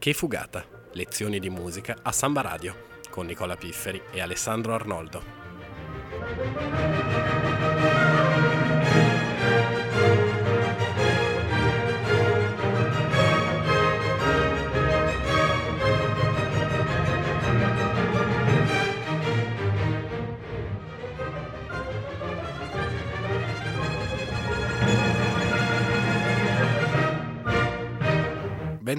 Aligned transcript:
Che 0.00 0.14
fugata! 0.14 0.64
Lezioni 0.92 1.38
di 1.38 1.50
musica 1.50 1.98
a 2.00 2.10
Samba 2.10 2.40
Radio 2.40 2.86
con 3.10 3.26
Nicola 3.26 3.54
Pifferi 3.54 4.00
e 4.10 4.22
Alessandro 4.22 4.72
Arnoldo. 4.72 5.22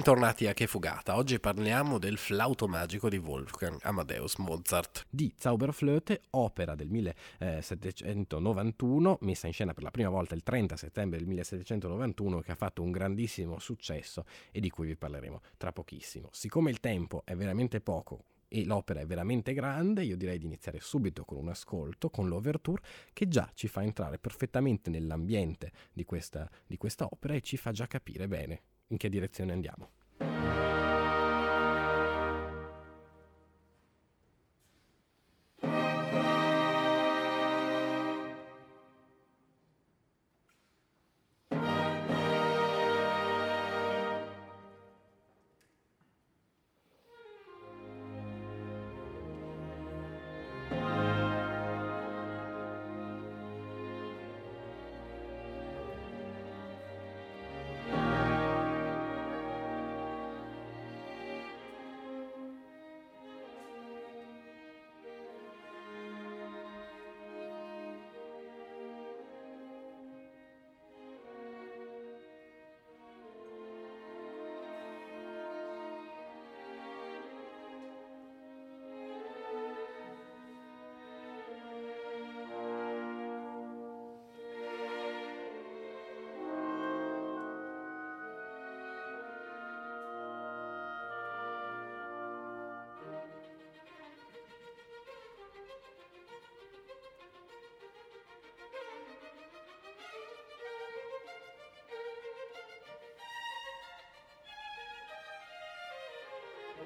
Bentornati 0.02 0.48
a 0.48 0.52
Che 0.52 0.66
Fugata. 0.66 1.14
Oggi 1.14 1.38
parliamo 1.38 1.96
del 1.96 2.18
flauto 2.18 2.66
magico 2.66 3.08
di 3.08 3.18
Wolfgang 3.18 3.78
Amadeus 3.82 4.34
Mozart. 4.38 5.06
Di 5.08 5.32
Zauberflöte, 5.38 6.22
opera 6.30 6.74
del 6.74 6.88
1791, 6.88 9.18
messa 9.20 9.46
in 9.46 9.52
scena 9.52 9.72
per 9.72 9.84
la 9.84 9.92
prima 9.92 10.08
volta 10.08 10.34
il 10.34 10.42
30 10.42 10.76
settembre 10.76 11.18
del 11.18 11.28
1791, 11.28 12.40
che 12.40 12.50
ha 12.50 12.56
fatto 12.56 12.82
un 12.82 12.90
grandissimo 12.90 13.60
successo 13.60 14.24
e 14.50 14.58
di 14.58 14.70
cui 14.70 14.88
vi 14.88 14.96
parleremo 14.96 15.40
tra 15.56 15.70
pochissimo. 15.70 16.30
Siccome 16.32 16.70
il 16.70 16.80
tempo 16.80 17.22
è 17.24 17.36
veramente 17.36 17.80
poco, 17.80 18.24
e 18.48 18.64
l'opera 18.64 18.98
è 18.98 19.06
veramente 19.06 19.52
grande, 19.52 20.02
io 20.02 20.16
direi 20.16 20.38
di 20.38 20.46
iniziare 20.46 20.80
subito 20.80 21.24
con 21.24 21.38
un 21.38 21.50
ascolto, 21.50 22.10
con 22.10 22.26
l'overture, 22.26 22.82
che 23.12 23.28
già 23.28 23.48
ci 23.54 23.68
fa 23.68 23.84
entrare 23.84 24.18
perfettamente 24.18 24.90
nell'ambiente 24.90 25.70
di 25.92 26.04
questa, 26.04 26.50
di 26.66 26.76
questa 26.76 27.06
opera 27.08 27.34
e 27.34 27.40
ci 27.40 27.56
fa 27.56 27.70
già 27.70 27.86
capire 27.86 28.26
bene 28.26 28.62
in 28.92 28.98
che 28.98 29.08
direzione 29.08 29.52
andiamo. 29.52 29.88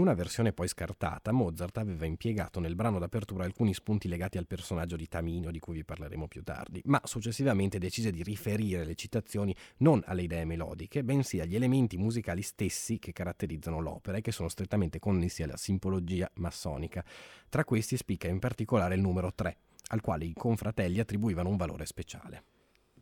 una 0.00 0.14
versione 0.14 0.52
poi 0.52 0.66
scartata, 0.66 1.32
Mozart 1.32 1.76
aveva 1.78 2.06
impiegato 2.06 2.58
nel 2.58 2.74
brano 2.74 2.98
d'apertura 2.98 3.44
alcuni 3.44 3.74
spunti 3.74 4.08
legati 4.08 4.38
al 4.38 4.46
personaggio 4.46 4.96
di 4.96 5.06
Tamino, 5.06 5.50
di 5.50 5.58
cui 5.58 5.74
vi 5.74 5.84
parleremo 5.84 6.26
più 6.26 6.42
tardi, 6.42 6.80
ma 6.86 7.00
successivamente 7.04 7.78
decise 7.78 8.10
di 8.10 8.22
riferire 8.22 8.84
le 8.84 8.94
citazioni 8.94 9.54
non 9.78 10.02
alle 10.06 10.22
idee 10.22 10.44
melodiche, 10.44 11.04
bensì 11.04 11.40
agli 11.40 11.54
elementi 11.54 11.96
musicali 11.96 12.42
stessi 12.42 12.98
che 12.98 13.12
caratterizzano 13.12 13.80
l'opera 13.80 14.16
e 14.16 14.20
che 14.20 14.32
sono 14.32 14.48
strettamente 14.48 14.98
connessi 14.98 15.42
alla 15.42 15.56
simbologia 15.56 16.30
massonica. 16.34 17.04
Tra 17.48 17.64
questi 17.64 17.96
spicca 17.96 18.28
in 18.28 18.38
particolare 18.38 18.94
il 18.94 19.00
numero 19.00 19.32
3, 19.34 19.56
al 19.88 20.00
quale 20.00 20.24
i 20.24 20.32
confratelli 20.34 21.00
attribuivano 21.00 21.48
un 21.48 21.56
valore 21.56 21.86
speciale 21.86 22.44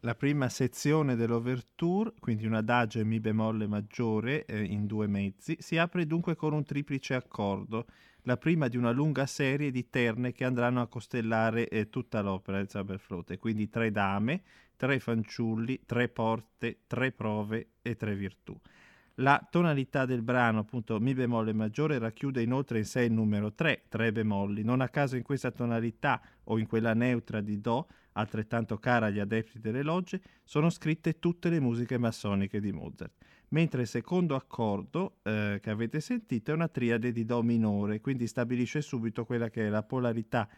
la 0.00 0.14
prima 0.14 0.48
sezione 0.48 1.16
dell'overture, 1.16 2.12
quindi 2.20 2.46
un 2.46 2.54
adagio 2.54 3.00
e 3.00 3.04
mi 3.04 3.20
bemolle 3.20 3.66
maggiore 3.66 4.44
eh, 4.44 4.62
in 4.62 4.86
due 4.86 5.06
mezzi, 5.06 5.56
si 5.60 5.76
apre 5.76 6.06
dunque 6.06 6.36
con 6.36 6.52
un 6.52 6.64
triplice 6.64 7.14
accordo, 7.14 7.86
la 8.22 8.36
prima 8.36 8.68
di 8.68 8.76
una 8.76 8.90
lunga 8.90 9.26
serie 9.26 9.70
di 9.70 9.88
terne 9.88 10.32
che 10.32 10.44
andranno 10.44 10.80
a 10.80 10.86
costellare 10.86 11.68
eh, 11.68 11.88
tutta 11.88 12.20
l'opera 12.20 12.58
del 12.58 12.68
Zauberflote, 12.68 13.38
quindi 13.38 13.68
tre 13.68 13.90
dame, 13.90 14.42
tre 14.76 14.98
fanciulli, 14.98 15.80
tre 15.86 16.08
porte, 16.08 16.80
tre 16.86 17.12
prove 17.12 17.70
e 17.82 17.96
tre 17.96 18.14
virtù. 18.14 18.58
La 19.20 19.44
tonalità 19.50 20.04
del 20.04 20.22
brano, 20.22 20.60
appunto 20.60 21.00
Mi 21.00 21.12
bemolle 21.12 21.52
maggiore, 21.52 21.98
racchiude 21.98 22.40
inoltre 22.40 22.78
in 22.78 22.84
sé 22.84 23.02
il 23.02 23.12
numero 23.12 23.52
3, 23.52 23.86
tre 23.88 24.12
bemolli. 24.12 24.62
Non 24.62 24.80
a 24.80 24.88
caso 24.88 25.16
in 25.16 25.24
questa 25.24 25.50
tonalità 25.50 26.20
o 26.44 26.56
in 26.56 26.68
quella 26.68 26.94
neutra 26.94 27.40
di 27.40 27.60
Do 27.60 27.88
altrettanto 28.12 28.78
cara 28.78 29.06
agli 29.06 29.18
adepti 29.18 29.58
delle 29.58 29.82
logge, 29.82 30.20
sono 30.44 30.70
scritte 30.70 31.18
tutte 31.18 31.48
le 31.48 31.58
musiche 31.58 31.98
massoniche 31.98 32.60
di 32.60 32.70
Mozart. 32.72 33.14
Mentre 33.48 33.82
il 33.82 33.88
secondo 33.88 34.36
accordo 34.36 35.18
eh, 35.22 35.58
che 35.60 35.70
avete 35.70 36.00
sentito 36.00 36.52
è 36.52 36.54
una 36.54 36.68
triade 36.68 37.10
di 37.10 37.24
Do 37.24 37.42
minore, 37.42 38.00
quindi 38.00 38.28
stabilisce 38.28 38.80
subito 38.80 39.24
quella 39.24 39.50
che 39.50 39.66
è 39.66 39.68
la 39.68 39.82
polarità 39.82 40.48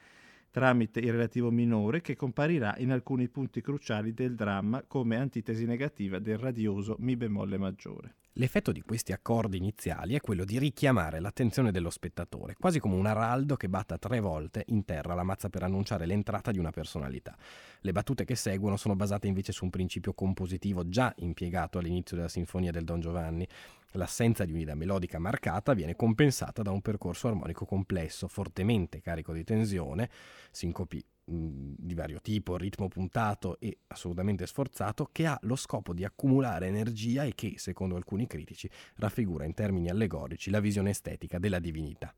tramite 0.51 1.01
il 1.01 1.12
relativo 1.12 1.51
minore 1.51 2.01
che 2.01 2.17
comparirà 2.17 2.75
in 2.79 2.91
alcuni 2.91 3.29
punti 3.29 3.61
cruciali 3.62 4.12
del 4.12 4.35
dramma 4.35 4.83
come 4.83 5.17
antitesi 5.17 5.65
negativa 5.65 6.19
del 6.19 6.39
radioso 6.39 6.97
Mi 6.99 7.17
bemolle 7.17 7.57
maggiore. 7.57 8.17
L'effetto 8.35 8.71
di 8.71 8.81
questi 8.81 9.12
accordi 9.12 9.56
iniziali 9.56 10.15
è 10.15 10.21
quello 10.21 10.44
di 10.44 10.56
richiamare 10.61 11.19
l'attenzione 11.19 11.73
dello 11.73 11.91
spettatore, 11.91 12.55
quasi 12.55 12.79
come 12.79 12.94
un 12.94 13.06
araldo 13.06 13.56
che 13.56 13.69
batta 13.69 13.99
tre 13.99 14.21
volte 14.21 14.62
in 14.69 14.85
terra 14.85 15.15
la 15.15 15.25
mazza 15.25 15.49
per 15.49 15.65
annunciare 15.65 16.06
l'entrata 16.06 16.53
di 16.53 16.59
una 16.61 16.71
personalità. 16.71 17.37
Le 17.81 17.91
battute 17.91 18.25
che 18.25 18.37
seguono 18.37 18.77
sono 18.77 18.94
basate 18.94 19.27
invece 19.27 19.50
su 19.50 19.65
un 19.65 19.71
principio 19.71 20.15
compositivo 20.15 20.88
già 20.88 21.12
impiegato 21.19 21.79
all'inizio 21.79 22.15
della 22.15 22.29
sinfonia 22.29 22.71
del 22.71 22.85
Don 22.85 23.00
Giovanni. 23.00 23.47
L'assenza 23.94 24.44
di 24.44 24.53
un'idea 24.53 24.76
melodica 24.76 25.19
marcata 25.19 25.75
viene 25.75 25.97
compensata 25.97 26.62
da 26.62 26.71
un 26.71 26.83
percorso 26.83 27.26
armonico 27.26 27.65
complesso, 27.65 28.29
fortemente 28.29 29.00
carico 29.00 29.33
di 29.33 29.43
tensione, 29.43 30.09
sincopi 30.53 31.05
di 31.31 31.94
vario 31.94 32.21
tipo, 32.21 32.56
ritmo 32.56 32.88
puntato 32.88 33.59
e 33.61 33.79
assolutamente 33.88 34.47
sforzato, 34.47 35.09
che 35.12 35.27
ha 35.27 35.38
lo 35.43 35.56
scopo 35.56 35.94
di 35.94 36.05
accumulare 36.05 36.67
energia 36.67 37.25
e 37.25 37.35
che, 37.35 37.55
secondo 37.56 37.97
alcuni 37.97 38.27
critici, 38.27 38.69
raffigura 38.97 39.44
in 39.44 39.55
termini 39.55 39.88
allegorici 39.88 40.50
la 40.50 40.61
visione 40.61 40.91
estetica 40.91 41.38
della 41.38 41.61
divinità. 41.61 42.15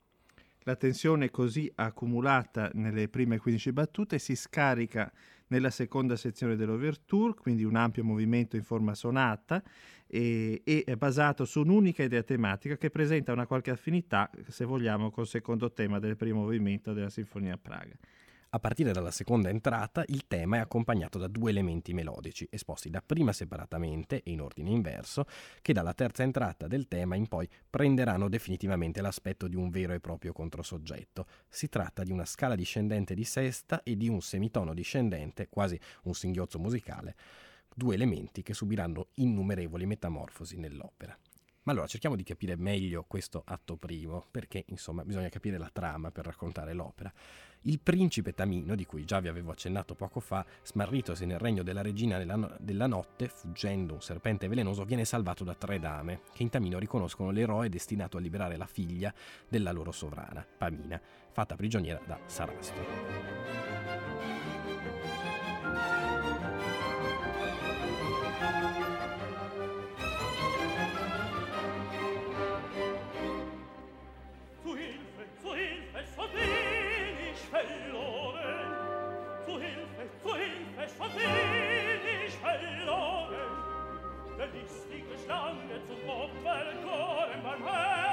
La 0.65 0.77
tensione 0.77 1.31
così 1.31 1.71
accumulata 1.75 2.71
nelle 2.75 3.09
prime 3.09 3.39
15 3.39 3.73
battute 3.73 4.19
si 4.19 4.37
scarica 4.37 5.13
nella 5.49 5.71
seconda 5.71 6.17
sezione 6.17 6.57
dell'ouverture, 6.57 7.35
quindi 7.35 7.65
un 7.65 7.75
ampio 7.75 8.05
movimento 8.05 8.57
in 8.57 8.63
forma 8.63 8.95
sonata 8.95 9.63
e, 10.07 10.63
e, 10.65 10.85
è 10.87 10.97
basato 10.97 11.45
su 11.45 11.61
un'unica 11.61 12.03
idea 12.05 12.23
tematica 12.23 12.77
che 12.77 12.91
presenta 12.91 13.33
una 13.33 13.47
qualche 13.47 13.71
affinità, 13.71 14.31
se 14.49 14.65
vogliamo, 14.65 15.11
col 15.11 15.27
secondo 15.27 15.73
tema 15.73 15.99
del 15.99 16.17
primo 16.17 16.43
movimento 16.43 16.93
della 16.93 17.11
Sinfonia 17.11 17.55
a 17.55 17.59
Praga. 17.59 17.95
A 18.55 18.59
partire 18.59 18.93
dalla 18.93 19.11
seconda 19.11 19.49
entrata 19.49 20.05
il 20.09 20.27
tema 20.29 20.59
è 20.59 20.61
accompagnato 20.61 21.17
da 21.17 21.27
due 21.27 21.49
elementi 21.49 21.95
melodici, 21.95 22.47
esposti 22.51 22.91
dapprima 22.91 23.33
separatamente 23.33 24.23
e 24.23 24.31
in 24.31 24.43
ordine 24.43 24.69
inverso, 24.69 25.25
che 25.63 25.73
dalla 25.73 25.95
terza 25.95 26.23
entrata 26.23 26.67
del 26.67 26.87
tema 26.87 27.15
in 27.15 27.29
poi 27.29 27.49
prenderanno 27.71 28.29
definitivamente 28.29 29.01
l'aspetto 29.01 29.49
di 29.49 29.57
un 29.57 29.71
vero 29.71 29.95
e 29.95 30.01
proprio 30.01 30.35
controsoggetto. 30.35 31.25
Si 31.49 31.71
tratta 31.71 32.03
di 32.03 32.13
una 32.13 32.27
scala 32.27 32.55
discendente 32.55 33.15
di 33.15 33.25
sesta 33.25 33.83
e 33.83 33.97
di 33.97 34.11
un 34.11 34.21
semitono 34.21 34.75
discendente, 34.75 35.49
quasi 35.49 35.81
un 36.03 36.13
singhiozzo 36.13 36.59
musicale, 36.59 37.17
due 37.75 37.95
elementi 37.95 38.43
che 38.43 38.53
subiranno 38.53 39.09
innumerevoli 39.15 39.87
metamorfosi 39.87 40.59
nell'opera. 40.59 41.19
Ma 41.65 41.73
allora 41.73 41.87
cerchiamo 41.87 42.17
di 42.17 42.25
capire 42.25 42.57
meglio 42.57 43.05
questo 43.05 43.41
atto 43.47 43.77
primo, 43.77 44.27
perché 44.31 44.65
insomma 44.67 45.05
bisogna 45.05 45.29
capire 45.29 45.59
la 45.59 45.71
trama 45.73 46.11
per 46.11 46.27
raccontare 46.27 46.73
l'opera. 46.73 47.13
Il 47.63 47.79
principe 47.79 48.35
Tamino, 48.35 48.75
di 48.75 48.85
cui 48.85 49.05
già 49.05 49.21
vi 49.21 49.29
avevo 49.29 49.53
accennato 49.53 49.95
poco 49.95 50.19
fa, 50.19 50.45
smarritosi 50.65 51.27
nel 51.27 51.39
regno 51.39 51.63
della 51.63 51.81
regina 51.81 52.23
no- 52.25 52.57
della 52.59 52.89
notte, 52.89 53.29
fuggendo 53.29 53.95
un 53.95 54.03
serpente 54.03 54.49
velenoso, 54.49 54.85
viene 54.85 55.05
salvato 55.05 55.45
da 55.45 55.55
tre 55.55 55.79
dame, 55.79 56.23
che 56.33 56.43
in 56.43 56.49
Tamino 56.49 56.81
riconoscono 56.81 57.31
l'eroe 57.31 57.69
destinato 57.69 58.17
a 58.17 58.21
liberare 58.21 58.57
la 58.57 58.67
figlia 58.67 59.15
della 59.49 59.71
loro 59.71 59.93
sovrana, 59.93 60.45
Pamina, 60.59 61.01
fatta 61.31 61.55
prigioniera 61.55 62.01
da 62.05 62.19
Sarastro. 62.27 64.12
der 84.43 84.61
listige 84.61 85.19
Schlange 85.25 85.81
zum 85.87 86.11
Opfer 86.11 86.65
gekommen 86.73 87.43
beim 87.45 87.63
Herrn. 87.65 88.12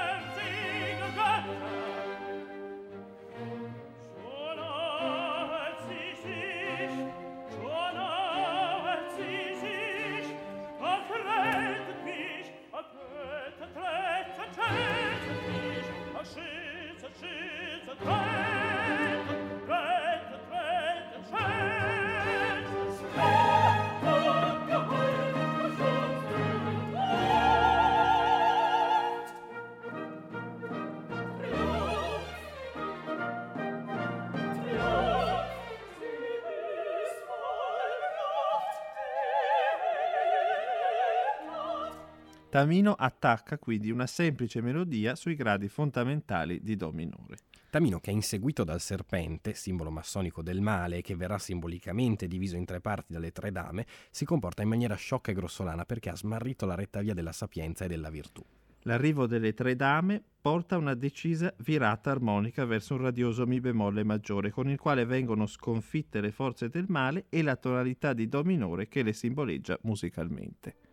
Tamino 42.50 42.94
attacca 42.94 43.58
quindi 43.58 43.92
una 43.92 44.08
semplice 44.08 44.60
melodia 44.60 45.14
sui 45.14 45.36
gradi 45.36 45.68
fondamentali 45.68 46.60
di 46.60 46.74
Do 46.74 46.90
minore. 46.90 47.36
Tamino, 47.70 48.00
che 48.00 48.10
è 48.10 48.12
inseguito 48.12 48.64
dal 48.64 48.80
serpente, 48.80 49.54
simbolo 49.54 49.92
massonico 49.92 50.42
del 50.42 50.60
male 50.60 50.96
e 50.96 51.00
che 51.00 51.14
verrà 51.14 51.38
simbolicamente 51.38 52.26
diviso 52.26 52.56
in 52.56 52.64
tre 52.64 52.80
parti 52.80 53.12
dalle 53.12 53.30
tre 53.30 53.52
dame, 53.52 53.86
si 54.10 54.24
comporta 54.24 54.62
in 54.62 54.68
maniera 54.68 54.96
sciocca 54.96 55.30
e 55.30 55.34
grossolana 55.34 55.84
perché 55.84 56.08
ha 56.08 56.16
smarrito 56.16 56.66
la 56.66 56.74
retta 56.74 57.00
via 57.02 57.14
della 57.14 57.30
sapienza 57.30 57.84
e 57.84 57.88
della 57.88 58.10
virtù. 58.10 58.44
L'arrivo 58.80 59.28
delle 59.28 59.54
tre 59.54 59.76
dame 59.76 60.20
porta 60.40 60.76
una 60.76 60.94
decisa 60.94 61.54
virata 61.58 62.10
armonica 62.10 62.64
verso 62.64 62.94
un 62.94 63.02
radioso 63.02 63.46
Mi 63.46 63.60
bemolle 63.60 64.02
maggiore, 64.02 64.50
con 64.50 64.68
il 64.68 64.78
quale 64.80 65.04
vengono 65.04 65.46
sconfitte 65.46 66.20
le 66.20 66.32
forze 66.32 66.68
del 66.68 66.86
male 66.88 67.26
e 67.28 67.42
la 67.42 67.54
tonalità 67.54 68.12
di 68.12 68.26
Do 68.26 68.42
minore 68.42 68.88
che 68.88 69.04
le 69.04 69.12
simboleggia 69.12 69.78
musicalmente. 69.82 70.89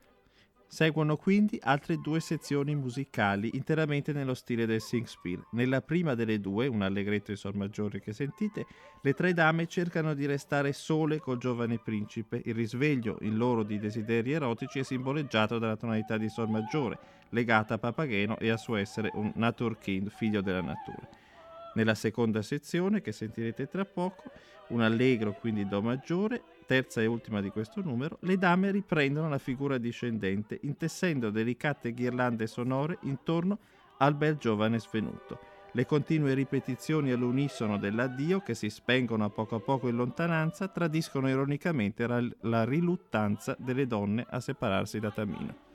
Seguono 0.69 1.15
quindi 1.15 1.57
altre 1.63 1.97
due 1.97 2.19
sezioni 2.19 2.75
musicali 2.75 3.51
interamente 3.53 4.11
nello 4.11 4.33
stile 4.33 4.65
del 4.65 4.81
Singspiel. 4.81 5.41
Nella 5.51 5.81
prima 5.81 6.13
delle 6.13 6.41
due, 6.41 6.67
un 6.67 6.81
allegretto 6.81 7.31
in 7.31 7.37
sol 7.37 7.55
maggiore 7.55 8.01
che 8.01 8.11
sentite, 8.11 8.65
le 9.01 9.13
tre 9.13 9.33
dame 9.33 9.67
cercano 9.67 10.13
di 10.13 10.25
restare 10.25 10.73
sole 10.73 11.19
col 11.19 11.37
giovane 11.37 11.79
principe. 11.79 12.41
Il 12.43 12.53
risveglio 12.53 13.17
in 13.21 13.37
loro 13.37 13.63
di 13.63 13.79
desideri 13.79 14.33
erotici 14.33 14.79
è 14.79 14.83
simboleggiato 14.83 15.57
dalla 15.57 15.77
tonalità 15.77 16.17
di 16.17 16.27
sol 16.27 16.50
maggiore, 16.50 17.00
legata 17.29 17.75
a 17.75 17.79
Papageno 17.79 18.38
e 18.38 18.50
al 18.50 18.59
suo 18.59 18.75
essere 18.75 19.09
un 19.13 19.31
naturkind, 19.36 20.09
figlio 20.09 20.41
della 20.41 20.62
natura. 20.62 21.07
Nella 21.75 21.95
seconda 21.95 22.41
sezione, 22.41 23.01
che 23.01 23.13
sentirete 23.13 23.67
tra 23.67 23.86
poco, 23.86 24.24
un 24.69 24.81
allegro 24.81 25.33
quindi 25.33 25.65
Do 25.65 25.81
maggiore, 25.81 26.41
terza 26.67 27.01
e 27.01 27.05
ultima 27.05 27.41
di 27.41 27.50
questo 27.50 27.81
numero, 27.81 28.17
le 28.21 28.38
dame 28.38 28.69
riprendono 28.69 29.29
la 29.29 29.39
figura 29.39 29.79
discendente, 29.79 30.59
intessendo 30.63 31.31
delicate 31.31 31.93
ghirlande 31.93 32.45
sonore 32.45 33.00
intorno 33.03 33.57
al 33.97 34.13
bel 34.13 34.36
giovane 34.38 34.77
svenuto. 34.77 35.39
Le 35.71 35.86
continue 35.86 36.33
ripetizioni 36.33 37.12
all'unisono 37.12 37.77
dell'addio, 37.77 38.41
che 38.41 38.53
si 38.53 38.69
spengono 38.69 39.25
a 39.25 39.29
poco 39.29 39.55
a 39.55 39.59
poco 39.59 39.88
in 39.88 39.95
lontananza, 39.95 40.67
tradiscono 40.67 41.29
ironicamente 41.29 42.05
la 42.41 42.63
riluttanza 42.65 43.55
delle 43.57 43.88
donne 43.88 44.25
a 44.29 44.39
separarsi 44.39 45.00
da 45.00 45.12
Tamino. 45.12 45.66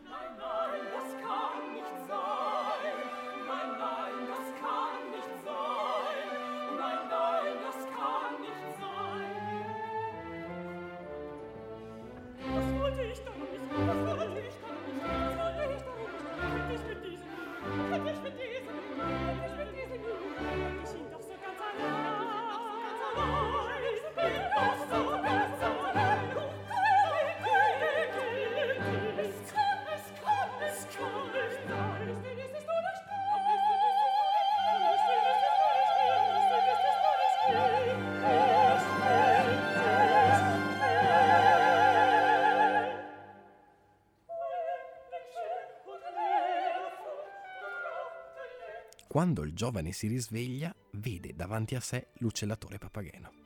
Quando 49.13 49.43
il 49.43 49.53
giovane 49.53 49.93
si 49.93 50.07
risveglia, 50.07 50.75
vede 50.93 51.35
davanti 51.37 51.75
a 51.75 51.81
sé 51.81 52.07
l'uccellatore 52.21 52.79
Papageno. 52.79 53.42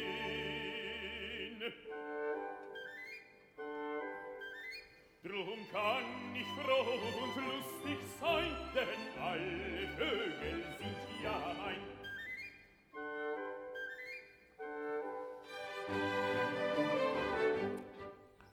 Drum 5.22 5.60
kann 5.72 6.08
ich 6.34 6.46
froh 6.62 6.90
und 7.22 7.34
lustig 7.46 8.00
sein, 8.20 8.52
denn 8.74 9.02
alle 9.20 9.88
Vögel 9.96 10.58
sind 10.78 11.04
ja 11.22 11.38
mein. 11.58 11.82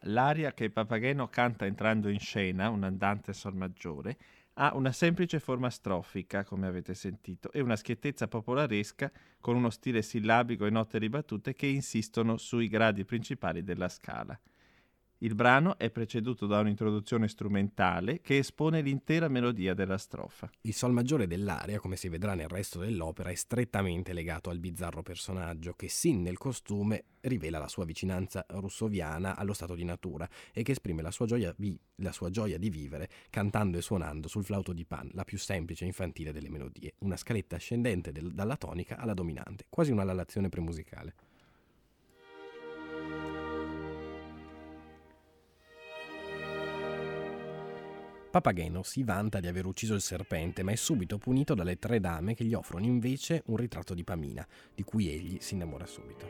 L'aria 0.05 0.53
che 0.53 0.69
Papageno 0.69 1.29
canta 1.29 1.65
entrando 1.65 2.09
in 2.09 2.19
scena, 2.19 2.69
un 2.69 2.83
andante 2.83 3.31
sol 3.31 3.55
maggiore, 3.55 4.17
ha 4.55 4.75
una 4.75 4.91
semplice 4.91 5.39
forma 5.39 5.69
strofica, 5.69 6.43
come 6.43 6.67
avete 6.67 6.93
sentito, 6.93 7.51
e 7.51 7.61
una 7.61 7.75
schiettezza 7.75 8.27
popolaresca 8.27 9.11
con 9.39 9.55
uno 9.55 9.69
stile 9.69 10.01
sillabico 10.01 10.65
e 10.65 10.69
note 10.69 10.97
ribattute 10.97 11.53
che 11.53 11.67
insistono 11.67 12.37
sui 12.37 12.67
gradi 12.67 13.05
principali 13.05 13.63
della 13.63 13.89
scala. 13.89 14.39
Il 15.23 15.35
brano 15.35 15.77
è 15.77 15.89
preceduto 15.89 16.47
da 16.47 16.59
un'introduzione 16.59 17.29
strumentale 17.29 18.19
che 18.19 18.39
espone 18.39 18.81
l'intera 18.81 19.29
melodia 19.29 19.73
della 19.73 19.97
strofa. 19.97 20.51
Il 20.63 20.73
sol 20.73 20.91
maggiore 20.91 21.27
dell'aria, 21.27 21.79
come 21.79 21.95
si 21.95 22.09
vedrà 22.09 22.35
nel 22.35 22.49
resto 22.49 22.79
dell'opera, 22.79 23.29
è 23.29 23.33
strettamente 23.33 24.11
legato 24.11 24.49
al 24.49 24.59
bizzarro 24.59 25.01
personaggio 25.01 25.75
che, 25.77 25.87
sin 25.87 26.23
nel 26.23 26.37
costume, 26.37 27.05
rivela 27.21 27.57
la 27.57 27.69
sua 27.69 27.85
vicinanza 27.85 28.45
russoviana 28.49 29.37
allo 29.37 29.53
stato 29.53 29.75
di 29.75 29.85
natura 29.85 30.27
e 30.51 30.61
che 30.61 30.73
esprime 30.73 31.01
la 31.01 31.11
sua 31.11 31.25
gioia, 31.25 31.55
vi- 31.57 31.79
la 32.01 32.11
sua 32.11 32.29
gioia 32.29 32.57
di 32.57 32.69
vivere 32.69 33.07
cantando 33.29 33.77
e 33.77 33.81
suonando 33.81 34.27
sul 34.27 34.43
flauto 34.43 34.73
di 34.73 34.83
Pan, 34.83 35.09
la 35.13 35.23
più 35.23 35.37
semplice 35.37 35.85
e 35.85 35.87
infantile 35.87 36.33
delle 36.33 36.49
melodie, 36.49 36.95
una 36.97 37.15
scaletta 37.15 37.55
ascendente 37.55 38.11
del- 38.11 38.33
dalla 38.33 38.57
tonica 38.57 38.97
alla 38.97 39.13
dominante, 39.13 39.67
quasi 39.69 39.89
una 39.89 40.03
lalazione 40.03 40.49
premusicale. 40.49 41.15
Papageno 48.33 48.81
si 48.81 49.03
vanta 49.03 49.39
di 49.39 49.45
aver 49.45 49.67
ucciso 49.67 49.93
il 49.93 50.01
serpente, 50.01 50.63
ma 50.63 50.71
è 50.71 50.75
subito 50.75 51.19
punito 51.19 51.53
dalle 51.53 51.77
tre 51.77 51.99
dame 51.99 52.33
che 52.33 52.43
gli 52.43 52.55
offrono 52.55 52.83
invece 52.83 53.43
un 53.45 53.57
ritratto 53.57 53.93
di 53.93 54.03
Pamina, 54.03 54.43
di 54.73 54.81
cui 54.81 55.07
egli 55.07 55.37
si 55.39 55.53
innamora 55.53 55.85
subito. 55.85 56.27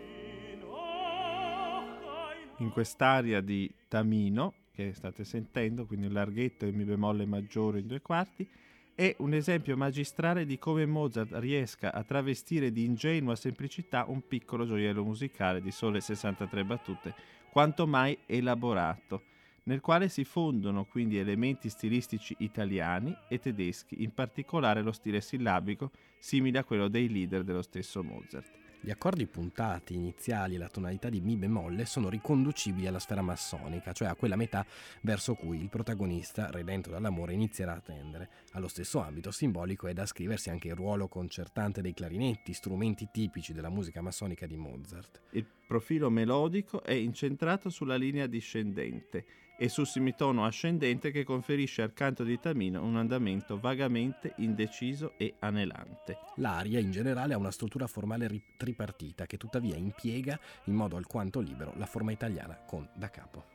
In 2.58 2.72
quest'aria 2.74 3.40
di 3.40 3.74
Tamino, 3.88 4.54
che 4.74 4.92
state 4.94 5.24
sentendo, 5.24 5.86
quindi 5.86 6.08
un 6.08 6.12
larghetto 6.12 6.66
e 6.66 6.74
mi 6.74 6.84
bemolle 6.84 7.26
maggiore 7.26 7.80
in 7.80 7.88
due 7.88 8.02
quarti, 8.02 8.46
è 8.94 9.16
un 9.20 9.34
esempio 9.34 9.78
magistrale 9.78 10.46
di 10.46 10.60
come 10.60 10.86
Mozart 10.86 11.32
riesca 11.36 11.94
a 11.94 12.04
travestire 12.04 12.74
di 12.74 12.84
ingenua 12.84 13.38
semplicità 13.38 14.04
un 14.10 14.28
piccolo 14.28 14.66
gioiello 14.66 15.06
musicale 15.06 15.62
di 15.62 15.72
sole 15.72 16.02
63 16.02 16.66
battute, 16.66 17.16
quanto 17.50 17.88
mai 17.88 18.18
elaborato, 18.26 19.32
nel 19.64 19.80
quale 19.80 20.10
si 20.10 20.24
fondono 20.24 20.86
quindi 20.86 21.18
elementi 21.18 21.70
stilistici 21.70 22.36
italiani 22.40 23.16
e 23.30 23.40
tedeschi, 23.40 24.04
in 24.04 24.14
particolare 24.14 24.82
lo 24.82 24.92
stile 24.92 25.22
sillabico 25.22 25.92
simile 26.20 26.60
a 26.60 26.64
quello 26.64 26.88
dei 26.88 27.10
leader 27.10 27.44
dello 27.44 27.62
stesso 27.62 28.04
Mozart. 28.04 28.62
Gli 28.86 28.92
accordi 28.92 29.26
puntati 29.28 29.94
iniziali 29.94 30.56
e 30.56 30.58
la 30.58 30.68
tonalità 30.68 31.08
di 31.08 31.22
Mi 31.22 31.38
bemolle 31.38 31.86
sono 31.86 32.10
riconducibili 32.10 32.86
alla 32.86 33.00
sfera 33.00 33.22
massonica, 33.22 33.94
cioè 33.94 34.10
a 34.10 34.16
quella 34.16 34.36
metà 34.36 34.66
verso 35.04 35.36
cui 35.36 35.58
il 35.62 35.70
protagonista, 35.70 36.52
redento 36.52 36.90
dall'amore, 36.90 37.32
inizierà 37.32 37.76
a 37.76 37.80
tendere. 37.80 38.30
Allo 38.52 38.68
stesso 38.68 39.00
ambito 39.00 39.32
simbolico 39.32 39.88
è 39.88 39.94
da 39.94 40.06
scriversi 40.06 40.50
anche 40.50 40.68
il 40.68 40.76
ruolo 40.76 41.08
concertante 41.08 41.82
dei 41.82 41.94
clarinetti, 41.94 42.52
strumenti 42.52 43.08
tipici 43.10 43.54
della 43.54 43.70
musica 43.70 44.02
massonica 44.02 44.46
di 44.48 44.58
Mozart. 44.58 45.22
Il 45.32 45.46
profilo 45.66 46.10
melodico 46.10 46.84
è 46.84 46.92
incentrato 46.92 47.70
sulla 47.70 47.96
linea 47.96 48.28
discendente 48.28 49.26
e 49.58 49.70
sul 49.70 49.88
semitono 49.88 50.46
ascendente 50.46 51.12
che 51.12 51.24
conferisce 51.24 51.82
al 51.82 51.94
canto 51.94 52.24
di 52.24 52.40
Tamino 52.40 52.84
un 52.84 52.98
andamento 52.98 53.60
vagamente 53.60 54.34
indeciso 54.38 55.14
e 55.18 55.36
anelante. 55.40 56.18
L'aria 56.36 56.80
in 56.80 56.92
generale 56.92 57.34
ha 57.34 57.38
una 57.38 57.52
struttura 57.52 57.88
formale 57.88 58.28
ri- 58.28 58.44
tripartita 58.58 59.26
che 59.26 59.38
tuttavia 59.38 59.76
impiega 59.76 60.40
in 60.66 60.74
modo 60.74 60.98
alquanto 60.98 61.40
libero 61.40 61.74
la 61.78 61.86
forma 61.86 62.12
italiana 62.12 62.58
con 62.66 62.88
da 62.94 63.10
capo. 63.10 63.46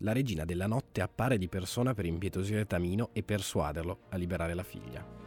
La 0.00 0.12
regina 0.12 0.44
della 0.44 0.66
notte 0.66 1.00
appare 1.00 1.38
di 1.38 1.48
persona 1.48 1.94
per 1.94 2.04
impietosire 2.04 2.66
Tamino 2.66 3.10
e 3.12 3.22
persuaderlo 3.22 4.00
a 4.10 4.16
liberare 4.16 4.52
la 4.52 4.62
figlia. 4.62 5.26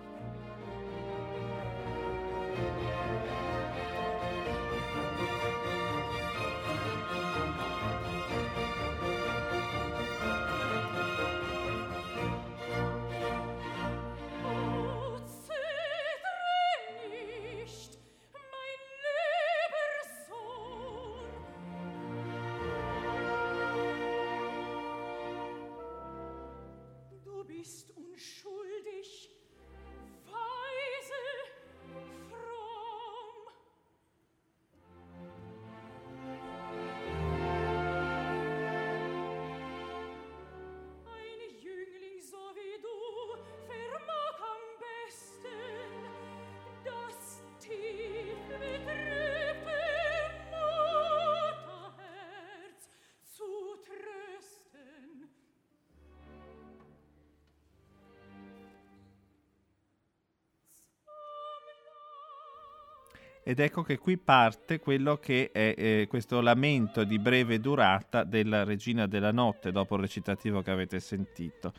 Ed 63.49 63.59
ecco 63.59 63.81
che 63.81 63.97
qui 63.97 64.15
parte 64.19 64.77
quello 64.79 65.17
che 65.17 65.49
è 65.51 65.73
eh, 65.75 66.05
questo 66.07 66.39
lamento 66.39 67.03
di 67.03 67.17
breve 67.17 67.59
durata 67.59 68.23
della 68.23 68.63
Regina 68.63 69.07
della 69.07 69.31
Notte, 69.31 69.71
dopo 69.71 69.95
il 69.95 70.01
recitativo 70.01 70.61
che 70.61 70.69
avete 70.69 70.99
sentito. 70.99 71.73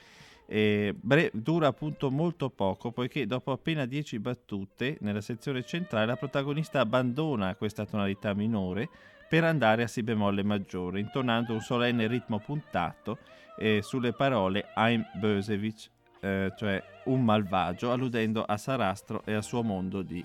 Eh, 0.46 0.92
bre- 1.00 1.30
dura 1.32 1.68
appunto 1.68 2.10
molto 2.10 2.50
poco, 2.50 2.90
poiché 2.90 3.24
dopo 3.24 3.52
appena 3.52 3.86
dieci 3.86 4.18
battute, 4.18 4.96
nella 5.02 5.20
sezione 5.20 5.64
centrale, 5.64 6.06
la 6.06 6.16
protagonista 6.16 6.80
abbandona 6.80 7.54
questa 7.54 7.86
tonalità 7.86 8.34
minore 8.34 8.88
per 9.28 9.44
andare 9.44 9.84
a 9.84 9.86
Si 9.86 10.02
bemolle 10.02 10.42
maggiore, 10.42 10.98
intonando 10.98 11.52
un 11.52 11.60
solenne 11.60 12.08
ritmo 12.08 12.40
puntato 12.40 13.18
eh, 13.56 13.80
sulle 13.80 14.12
parole 14.12 14.72
Ein 14.74 15.06
Bösewitsch, 15.20 15.88
eh, 16.18 16.52
cioè 16.58 16.82
un 17.04 17.22
malvagio, 17.22 17.92
alludendo 17.92 18.42
a 18.42 18.56
Sarastro 18.56 19.22
e 19.24 19.34
al 19.34 19.44
suo 19.44 19.62
mondo 19.62 20.02
di 20.02 20.20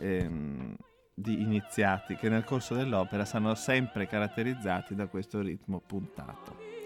ehm, 0.00 0.74
di 1.20 1.42
iniziati 1.42 2.14
che 2.16 2.28
nel 2.28 2.44
corso 2.44 2.74
dell'opera 2.74 3.24
saranno 3.24 3.54
sempre 3.54 4.06
caratterizzati 4.06 4.94
da 4.94 5.06
questo 5.06 5.40
ritmo 5.40 5.80
puntato. 5.84 6.77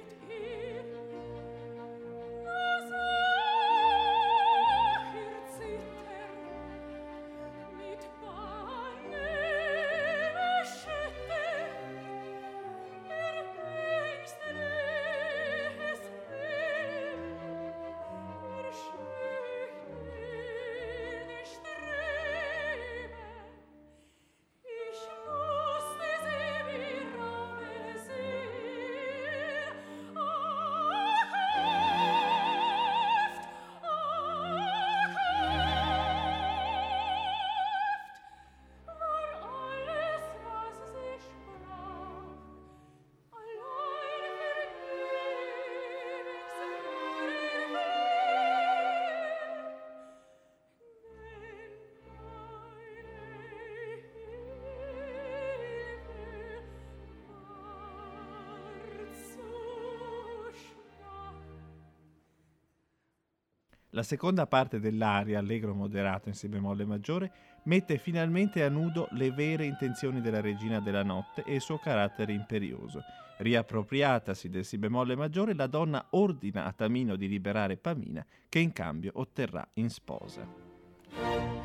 La 64.02 64.08
seconda 64.08 64.48
parte 64.48 64.80
dell'aria, 64.80 65.38
allegro 65.38 65.74
moderato 65.74 66.28
in 66.28 66.34
si 66.34 66.48
bemolle 66.48 66.84
maggiore, 66.84 67.30
mette 67.66 67.98
finalmente 67.98 68.64
a 68.64 68.68
nudo 68.68 69.06
le 69.12 69.30
vere 69.30 69.64
intenzioni 69.64 70.20
della 70.20 70.40
regina 70.40 70.80
della 70.80 71.04
notte 71.04 71.44
e 71.44 71.54
il 71.54 71.60
suo 71.60 71.78
carattere 71.78 72.32
imperioso. 72.32 73.04
Riappropriatasi 73.38 74.48
del 74.48 74.64
si 74.64 74.76
bemolle 74.76 75.14
maggiore, 75.14 75.54
la 75.54 75.68
donna 75.68 76.04
ordina 76.10 76.64
a 76.64 76.72
Tamino 76.72 77.14
di 77.14 77.28
liberare 77.28 77.76
Pamina, 77.76 78.26
che 78.48 78.58
in 78.58 78.72
cambio 78.72 79.12
otterrà 79.14 79.64
in 79.74 79.88
sposa. 79.88 81.61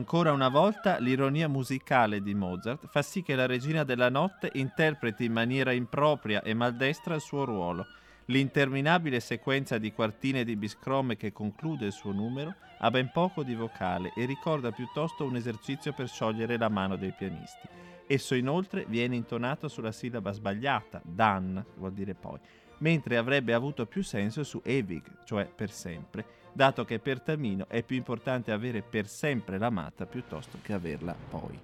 Ancora 0.00 0.32
una 0.32 0.48
volta 0.48 0.96
l'ironia 0.96 1.46
musicale 1.46 2.22
di 2.22 2.34
Mozart 2.34 2.86
fa 2.88 3.02
sì 3.02 3.22
che 3.22 3.34
la 3.34 3.44
regina 3.44 3.84
della 3.84 4.08
notte 4.08 4.50
interpreti 4.54 5.26
in 5.26 5.32
maniera 5.32 5.72
impropria 5.72 6.40
e 6.40 6.54
maldestra 6.54 7.16
il 7.16 7.20
suo 7.20 7.44
ruolo. 7.44 7.86
L'interminabile 8.24 9.20
sequenza 9.20 9.76
di 9.76 9.92
quartine 9.92 10.42
di 10.42 10.56
biscrome 10.56 11.18
che 11.18 11.32
conclude 11.32 11.84
il 11.84 11.92
suo 11.92 12.12
numero 12.12 12.54
ha 12.78 12.90
ben 12.90 13.10
poco 13.12 13.42
di 13.42 13.54
vocale 13.54 14.14
e 14.16 14.24
ricorda 14.24 14.72
piuttosto 14.72 15.26
un 15.26 15.36
esercizio 15.36 15.92
per 15.92 16.08
sciogliere 16.08 16.56
la 16.56 16.70
mano 16.70 16.96
dei 16.96 17.12
pianisti. 17.12 17.68
Esso 18.06 18.34
inoltre 18.34 18.86
viene 18.88 19.16
intonato 19.16 19.68
sulla 19.68 19.92
sillaba 19.92 20.32
sbagliata, 20.32 21.02
dan, 21.04 21.62
vuol 21.76 21.92
dire 21.92 22.14
poi, 22.14 22.38
mentre 22.78 23.18
avrebbe 23.18 23.52
avuto 23.52 23.84
più 23.84 24.02
senso 24.02 24.44
su 24.44 24.62
ewig, 24.64 25.24
cioè 25.24 25.44
per 25.44 25.70
sempre, 25.70 26.24
dato 26.52 26.84
che 26.84 26.98
per 26.98 27.20
Tamino 27.20 27.68
è 27.68 27.82
più 27.82 27.96
importante 27.96 28.52
avere 28.52 28.82
per 28.82 29.06
sempre 29.08 29.58
l'amata 29.58 30.06
piuttosto 30.06 30.58
che 30.62 30.72
averla 30.72 31.14
poi. 31.14 31.58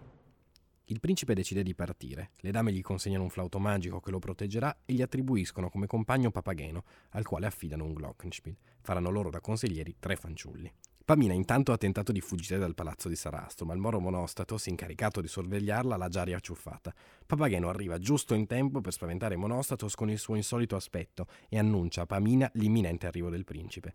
Il 0.88 1.00
principe 1.00 1.34
decide 1.34 1.64
di 1.64 1.74
partire, 1.74 2.30
le 2.36 2.52
dame 2.52 2.72
gli 2.72 2.80
consegnano 2.80 3.24
un 3.24 3.30
flauto 3.30 3.58
magico 3.58 4.00
che 4.00 4.12
lo 4.12 4.20
proteggerà 4.20 4.82
e 4.84 4.92
gli 4.92 5.02
attribuiscono 5.02 5.68
come 5.68 5.88
compagno 5.88 6.30
Papageno, 6.30 6.84
al 7.10 7.26
quale 7.26 7.46
affidano 7.46 7.84
un 7.84 7.92
Glockenspiel. 7.92 8.56
Faranno 8.82 9.10
loro 9.10 9.30
da 9.30 9.40
consiglieri 9.40 9.96
tre 9.98 10.14
fanciulli. 10.14 10.72
Pamina 11.06 11.34
intanto 11.34 11.70
ha 11.70 11.76
tentato 11.76 12.10
di 12.10 12.20
fuggire 12.20 12.58
dal 12.58 12.74
palazzo 12.74 13.08
di 13.08 13.14
Sarastro, 13.14 13.64
ma 13.64 13.74
il 13.74 13.78
moro 13.78 14.00
monostatos, 14.00 14.66
incaricato 14.66 15.20
di 15.20 15.28
sorvegliarla, 15.28 15.96
l'ha 15.96 16.08
già 16.08 16.24
riacciuffata. 16.24 16.92
Papageno 17.24 17.68
arriva 17.68 18.00
giusto 18.00 18.34
in 18.34 18.48
tempo 18.48 18.80
per 18.80 18.92
spaventare 18.92 19.36
Monostatos 19.36 19.94
con 19.94 20.10
il 20.10 20.18
suo 20.18 20.34
insolito 20.34 20.74
aspetto 20.74 21.28
e 21.48 21.58
annuncia 21.58 22.02
a 22.02 22.06
Pamina 22.06 22.50
l'imminente 22.54 23.06
arrivo 23.06 23.30
del 23.30 23.44
principe. 23.44 23.94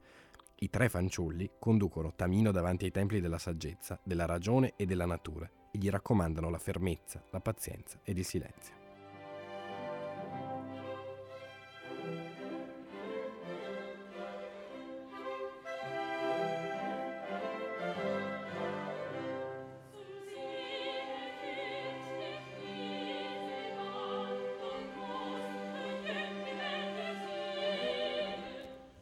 I 0.64 0.70
tre 0.70 0.90
fanciulli 0.90 1.54
conducono 1.58 2.14
Tamino 2.16 2.52
davanti 2.52 2.86
ai 2.86 2.92
templi 2.92 3.20
della 3.20 3.40
saggezza, 3.40 4.00
della 4.04 4.28
ragione 4.28 4.74
e 4.76 4.86
della 4.86 5.08
natura 5.08 5.50
e 5.72 5.80
gli 5.80 5.90
raccomandano 5.90 6.52
la 6.52 6.60
fermezza, 6.60 7.26
la 7.32 7.40
pazienza 7.40 8.00
ed 8.04 8.20
il 8.20 8.26
silenzio. 8.26 8.81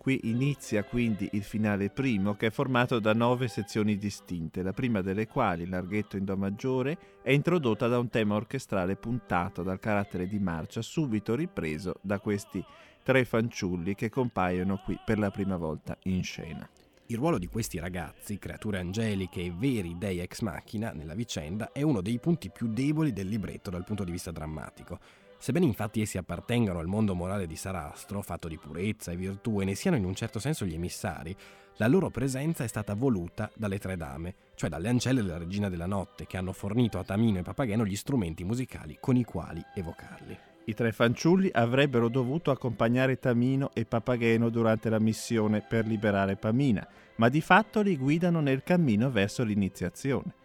Qui 0.09 0.21
inizia 0.23 0.83
quindi 0.83 1.29
il 1.33 1.43
finale 1.43 1.91
primo 1.91 2.33
che 2.33 2.47
è 2.47 2.49
formato 2.49 2.97
da 2.97 3.13
nove 3.13 3.47
sezioni 3.47 3.95
distinte, 3.95 4.63
la 4.63 4.73
prima 4.73 5.01
delle 5.01 5.27
quali, 5.27 5.67
l'arghetto 5.67 6.17
in 6.17 6.25
Do 6.25 6.35
maggiore, 6.35 7.19
è 7.21 7.31
introdotta 7.31 7.87
da 7.87 7.99
un 7.99 8.09
tema 8.09 8.33
orchestrale 8.33 8.95
puntato 8.95 9.61
dal 9.61 9.77
carattere 9.77 10.25
di 10.25 10.39
marcia 10.39 10.81
subito 10.81 11.35
ripreso 11.35 11.99
da 12.01 12.17
questi 12.17 12.65
tre 13.03 13.23
fanciulli 13.23 13.93
che 13.93 14.09
compaiono 14.09 14.81
qui 14.83 14.97
per 15.05 15.19
la 15.19 15.29
prima 15.29 15.57
volta 15.57 15.95
in 16.05 16.23
scena. 16.23 16.67
Il 17.05 17.17
ruolo 17.17 17.37
di 17.37 17.45
questi 17.45 17.77
ragazzi, 17.77 18.39
creature 18.39 18.79
angeliche 18.79 19.43
e 19.43 19.53
veri 19.55 19.95
dei 19.95 20.21
ex 20.21 20.41
machina 20.41 20.91
nella 20.91 21.13
vicenda, 21.13 21.71
è 21.71 21.83
uno 21.83 22.01
dei 22.01 22.17
punti 22.17 22.49
più 22.49 22.65
deboli 22.73 23.13
del 23.13 23.27
libretto 23.27 23.69
dal 23.69 23.83
punto 23.83 24.03
di 24.03 24.11
vista 24.11 24.31
drammatico. 24.31 25.27
Sebbene 25.41 25.65
infatti 25.65 26.01
essi 26.01 26.17
appartengano 26.17 26.79
al 26.79 26.87
mondo 26.87 27.15
morale 27.15 27.47
di 27.47 27.55
Sarastro, 27.55 28.21
fatto 28.21 28.49
di 28.49 28.57
purezza 28.57 29.11
e 29.11 29.15
virtù, 29.15 29.61
e 29.61 29.65
ne 29.65 29.73
siano 29.73 29.95
in 29.95 30.03
un 30.03 30.13
certo 30.13 30.37
senso 30.37 30.65
gli 30.65 30.73
emissari, 30.73 31.33
la 31.77 31.87
loro 31.87 32.09
presenza 32.09 32.65
è 32.65 32.67
stata 32.67 32.93
voluta 32.93 33.49
dalle 33.55 33.79
tre 33.79 33.95
dame, 33.95 34.35
cioè 34.55 34.69
dalle 34.69 34.89
ancelle 34.89 35.21
della 35.21 35.37
regina 35.37 35.69
della 35.69 35.85
notte, 35.85 36.27
che 36.27 36.35
hanno 36.35 36.51
fornito 36.51 36.99
a 36.99 37.05
Tamino 37.05 37.39
e 37.39 37.41
Papageno 37.41 37.85
gli 37.85 37.95
strumenti 37.95 38.43
musicali 38.43 38.97
con 38.99 39.15
i 39.15 39.23
quali 39.23 39.63
evocarli. 39.73 40.37
I 40.65 40.73
tre 40.73 40.91
fanciulli 40.91 41.49
avrebbero 41.53 42.09
dovuto 42.09 42.51
accompagnare 42.51 43.17
Tamino 43.17 43.71
e 43.73 43.85
Papageno 43.85 44.49
durante 44.49 44.89
la 44.89 44.99
missione 44.99 45.61
per 45.61 45.87
liberare 45.87 46.35
Pamina, 46.35 46.85
ma 47.15 47.29
di 47.29 47.39
fatto 47.39 47.79
li 47.79 47.95
guidano 47.95 48.41
nel 48.41 48.61
cammino 48.61 49.09
verso 49.09 49.45
l'iniziazione. 49.45 50.35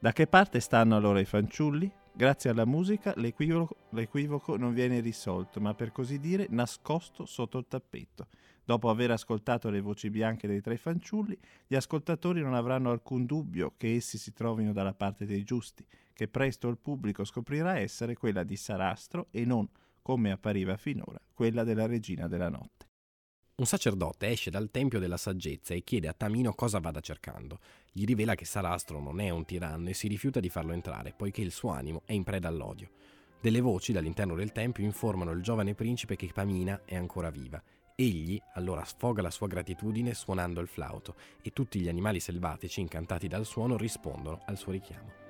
Da 0.00 0.12
che 0.12 0.26
parte 0.26 0.58
stanno 0.58 0.96
allora 0.96 1.20
i 1.20 1.24
fanciulli? 1.24 1.88
Grazie 2.20 2.50
alla 2.50 2.66
musica 2.66 3.14
l'equivoco, 3.16 3.76
l'equivoco, 3.92 4.58
non 4.58 4.74
viene 4.74 5.00
risolto, 5.00 5.58
ma 5.58 5.72
per 5.72 5.90
così 5.90 6.20
dire 6.20 6.48
nascosto 6.50 7.24
sotto 7.24 7.56
il 7.56 7.64
tappeto. 7.66 8.26
Dopo 8.62 8.90
aver 8.90 9.12
ascoltato 9.12 9.70
le 9.70 9.80
voci 9.80 10.10
bianche 10.10 10.46
dei 10.46 10.60
tre 10.60 10.76
fanciulli, 10.76 11.34
gli 11.66 11.74
ascoltatori 11.74 12.42
non 12.42 12.52
avranno 12.52 12.90
alcun 12.90 13.24
dubbio 13.24 13.72
che 13.78 13.94
essi 13.94 14.18
si 14.18 14.34
trovino 14.34 14.74
dalla 14.74 14.92
parte 14.92 15.24
dei 15.24 15.44
giusti, 15.44 15.82
che 16.12 16.28
presto 16.28 16.68
il 16.68 16.76
pubblico 16.76 17.24
scoprirà 17.24 17.78
essere 17.78 18.14
quella 18.16 18.42
di 18.42 18.56
Sarastro 18.56 19.28
e 19.30 19.46
non, 19.46 19.66
come 20.02 20.30
appariva 20.30 20.76
finora, 20.76 21.18
quella 21.32 21.64
della 21.64 21.86
regina 21.86 22.28
della 22.28 22.50
notte. 22.50 22.89
Un 23.60 23.66
sacerdote 23.66 24.28
esce 24.28 24.48
dal 24.48 24.70
tempio 24.70 24.98
della 24.98 25.18
saggezza 25.18 25.74
e 25.74 25.84
chiede 25.84 26.08
a 26.08 26.14
Tamino 26.14 26.54
cosa 26.54 26.78
vada 26.78 27.00
cercando. 27.00 27.58
Gli 27.92 28.06
rivela 28.06 28.34
che 28.34 28.46
Sarastro 28.46 29.00
non 29.00 29.20
è 29.20 29.28
un 29.28 29.44
tiranno 29.44 29.90
e 29.90 29.92
si 29.92 30.08
rifiuta 30.08 30.40
di 30.40 30.48
farlo 30.48 30.72
entrare, 30.72 31.12
poiché 31.14 31.42
il 31.42 31.52
suo 31.52 31.68
animo 31.68 32.00
è 32.06 32.14
in 32.14 32.24
preda 32.24 32.48
all'odio. 32.48 32.88
Delle 33.38 33.60
voci 33.60 33.92
dall'interno 33.92 34.34
del 34.34 34.52
tempio 34.52 34.82
informano 34.82 35.32
il 35.32 35.42
giovane 35.42 35.74
principe 35.74 36.16
che 36.16 36.30
Pamina 36.32 36.80
è 36.86 36.96
ancora 36.96 37.28
viva. 37.28 37.62
Egli 37.94 38.40
allora 38.54 38.82
sfoga 38.82 39.20
la 39.20 39.30
sua 39.30 39.46
gratitudine 39.46 40.14
suonando 40.14 40.62
il 40.62 40.68
flauto 40.68 41.14
e 41.42 41.50
tutti 41.50 41.80
gli 41.80 41.88
animali 41.90 42.18
selvatici 42.18 42.80
incantati 42.80 43.28
dal 43.28 43.44
suono 43.44 43.76
rispondono 43.76 44.40
al 44.46 44.56
suo 44.56 44.72
richiamo. 44.72 45.29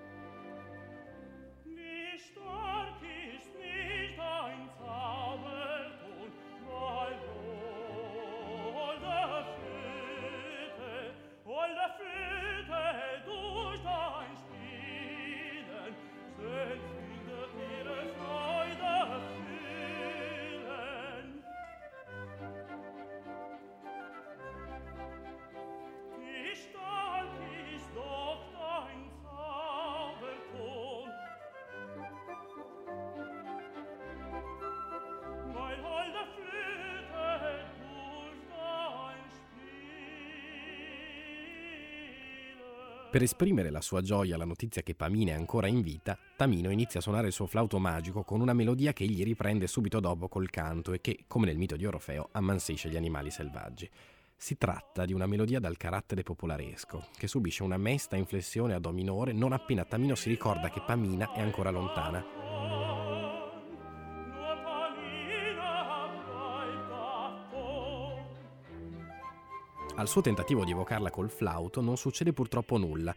Per 43.21 43.29
esprimere 43.29 43.69
la 43.69 43.83
sua 43.83 44.01
gioia 44.01 44.35
alla 44.35 44.47
notizia 44.47 44.81
che 44.81 44.95
Pamina 44.95 45.33
è 45.33 45.35
ancora 45.35 45.67
in 45.67 45.83
vita, 45.83 46.19
Tamino 46.39 46.71
inizia 46.71 47.01
a 47.01 47.03
suonare 47.03 47.27
il 47.27 47.35
suo 47.35 47.45
flauto 47.45 47.79
magico 47.79 48.25
con 48.25 48.41
una 48.41 48.55
melodia 48.55 48.95
che 48.95 49.05
egli 49.05 49.23
riprende 49.23 49.67
subito 49.67 50.01
dopo 50.01 50.27
col 50.27 50.49
canto 50.49 50.95
e 50.95 51.03
che, 51.03 51.25
come 51.27 51.45
nel 51.45 51.59
mito 51.59 51.77
di 51.77 51.85
Orfeo, 51.85 52.31
ammansisce 52.33 52.89
gli 52.89 52.97
animali 52.97 53.31
selvaggi. 53.31 53.87
Si 54.35 54.57
tratta 54.57 55.05
di 55.05 55.13
una 55.13 55.27
melodia 55.27 55.61
dal 55.61 55.77
carattere 55.77 56.23
popolaresco, 56.23 57.09
che 57.19 57.29
subisce 57.29 57.63
una 57.63 57.77
mesta 57.77 58.17
inflessione 58.17 58.73
a 58.73 58.79
do 58.79 58.91
minore 58.91 59.35
non 59.35 59.53
appena 59.53 59.85
Tamino 59.85 60.15
si 60.15 60.31
ricorda 60.31 60.71
che 60.71 60.81
Pamina 60.81 61.35
è 61.35 61.43
ancora 61.43 61.69
lontana. 61.69 62.40
Al 70.01 70.09
suo 70.09 70.23
tentativo 70.23 70.65
di 70.65 70.71
evocarla 70.71 71.11
col 71.11 71.29
flauto 71.29 71.83
non 71.83 71.99
succede 71.99 72.33
purtroppo 72.33 72.79
nulla, 72.79 73.15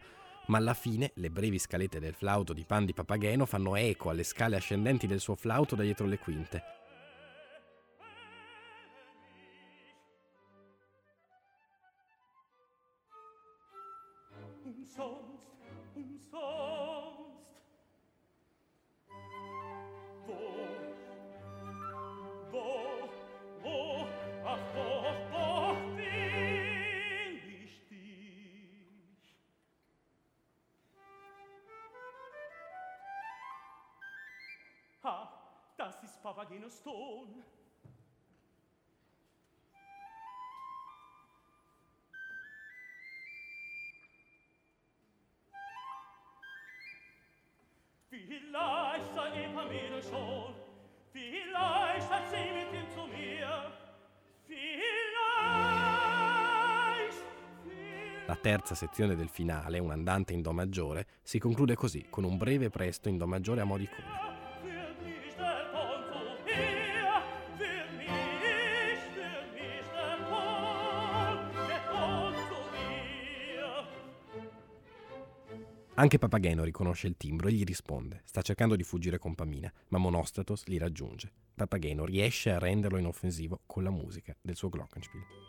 ma 0.48 0.58
alla 0.58 0.74
fine 0.74 1.12
le 1.14 1.30
brevi 1.30 1.58
scalette 1.58 1.98
del 1.98 2.12
flauto 2.12 2.52
di 2.52 2.66
Pan 2.66 2.84
di 2.84 2.92
Papageno 2.92 3.46
fanno 3.46 3.74
eco 3.74 4.10
alle 4.10 4.22
scale 4.22 4.56
ascendenti 4.56 5.06
del 5.06 5.18
suo 5.18 5.34
flauto 5.34 5.76
da 5.76 5.82
dietro 5.82 6.06
le 6.06 6.18
quinte. 6.18 6.62
Papagenos 36.22 36.82
Ton. 36.82 37.44
Vielleicht 48.10 49.14
sei 49.14 49.44
Epamene 49.44 50.02
schon, 50.02 50.54
vielleicht 51.12 52.10
hat 52.10 52.30
sie 52.30 52.52
mit 52.52 52.72
ihm 52.72 52.90
zu 52.90 53.06
mir, 53.06 53.72
La 58.26 58.36
terza 58.36 58.74
sezione 58.74 59.16
del 59.16 59.28
finale, 59.28 59.78
un 59.78 59.90
andante 59.90 60.32
in 60.32 60.40
Do 60.40 60.52
maggiore, 60.52 61.06
si 61.22 61.38
conclude 61.38 61.74
così, 61.74 62.06
con 62.08 62.24
un 62.24 62.38
breve 62.38 62.70
presto 62.70 63.08
in 63.08 63.18
Do 63.18 63.26
maggiore 63.26 63.60
a 63.60 63.64
mo' 63.64 63.76
di 63.76 63.86
coda. 63.86 64.33
Anche 76.04 76.18
Papageno 76.18 76.64
riconosce 76.64 77.06
il 77.06 77.16
timbro 77.16 77.48
e 77.48 77.52
gli 77.52 77.64
risponde. 77.64 78.20
Sta 78.26 78.42
cercando 78.42 78.76
di 78.76 78.82
fuggire 78.82 79.16
con 79.16 79.34
Pamina, 79.34 79.72
ma 79.88 79.96
Monostatos 79.96 80.66
li 80.66 80.76
raggiunge. 80.76 81.32
Papageno 81.54 82.04
riesce 82.04 82.50
a 82.50 82.58
renderlo 82.58 82.98
inoffensivo 82.98 83.62
con 83.64 83.84
la 83.84 83.90
musica 83.90 84.36
del 84.38 84.54
suo 84.54 84.68
Glockenspiel. 84.68 85.43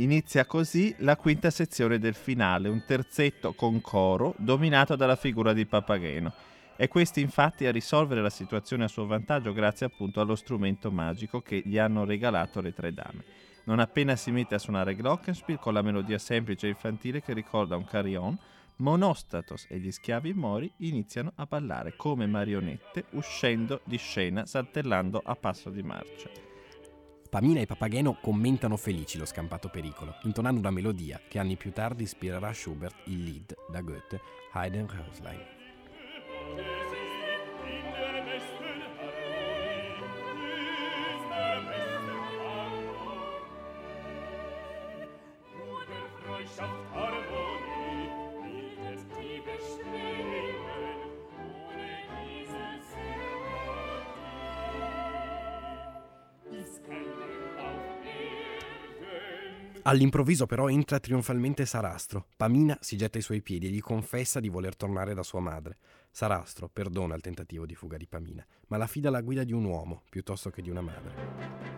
Inizia 0.00 0.46
così 0.46 0.94
la 1.00 1.14
quinta 1.14 1.50
sezione 1.50 1.98
del 1.98 2.14
finale, 2.14 2.70
un 2.70 2.84
terzetto 2.86 3.52
con 3.52 3.82
coro 3.82 4.34
dominato 4.38 4.96
dalla 4.96 5.14
figura 5.14 5.52
di 5.52 5.66
Papageno. 5.66 6.32
È 6.74 6.88
questi 6.88 7.20
infatti 7.20 7.66
a 7.66 7.70
risolvere 7.70 8.22
la 8.22 8.30
situazione 8.30 8.84
a 8.84 8.88
suo 8.88 9.04
vantaggio 9.04 9.52
grazie 9.52 9.84
appunto 9.84 10.22
allo 10.22 10.36
strumento 10.36 10.90
magico 10.90 11.42
che 11.42 11.60
gli 11.66 11.76
hanno 11.76 12.06
regalato 12.06 12.62
le 12.62 12.72
tre 12.72 12.94
dame. 12.94 13.24
Non 13.64 13.78
appena 13.78 14.16
si 14.16 14.30
mette 14.30 14.54
a 14.54 14.58
suonare 14.58 14.96
Glockenspiel 14.96 15.58
con 15.58 15.74
la 15.74 15.82
melodia 15.82 16.18
semplice 16.18 16.64
e 16.64 16.70
infantile 16.70 17.20
che 17.20 17.34
ricorda 17.34 17.76
un 17.76 17.84
carillon, 17.84 18.38
Monostatos 18.76 19.66
e 19.68 19.78
gli 19.78 19.90
schiavi 19.90 20.32
mori 20.32 20.72
iniziano 20.78 21.32
a 21.34 21.44
ballare 21.44 21.92
come 21.94 22.26
marionette 22.26 23.04
uscendo 23.10 23.82
di 23.84 23.98
scena 23.98 24.46
saltellando 24.46 25.20
a 25.22 25.36
passo 25.36 25.68
di 25.68 25.82
marcia. 25.82 26.49
Pamina 27.30 27.60
e 27.60 27.66
Papageno 27.66 28.18
commentano 28.20 28.76
felici 28.76 29.16
lo 29.16 29.24
scampato 29.24 29.68
pericolo, 29.68 30.16
intonando 30.24 30.58
una 30.58 30.72
melodia 30.72 31.20
che 31.28 31.38
anni 31.38 31.54
più 31.54 31.70
tardi 31.70 32.02
ispirerà 32.02 32.52
Schubert 32.52 32.96
il 33.04 33.22
lead 33.22 33.54
da 33.70 33.80
Goethe, 33.82 34.20
Haydn 34.50 34.86
Röslein. 34.86 36.79
All'improvviso 59.82 60.46
però 60.46 60.68
entra 60.68 61.00
trionfalmente 61.00 61.64
Sarastro. 61.64 62.26
Pamina 62.36 62.76
si 62.80 62.96
getta 62.96 63.16
ai 63.16 63.22
suoi 63.22 63.40
piedi 63.40 63.66
e 63.66 63.70
gli 63.70 63.80
confessa 63.80 64.38
di 64.38 64.48
voler 64.48 64.76
tornare 64.76 65.14
da 65.14 65.22
sua 65.22 65.40
madre. 65.40 65.78
Sarastro 66.10 66.68
perdona 66.68 67.14
il 67.14 67.22
tentativo 67.22 67.64
di 67.64 67.74
fuga 67.74 67.96
di 67.96 68.06
Pamina, 68.06 68.44
ma 68.68 68.76
la 68.76 68.84
affida 68.84 69.08
alla 69.08 69.22
guida 69.22 69.44
di 69.44 69.52
un 69.52 69.64
uomo 69.64 70.02
piuttosto 70.10 70.50
che 70.50 70.60
di 70.60 70.70
una 70.70 70.82
madre. 70.82 71.69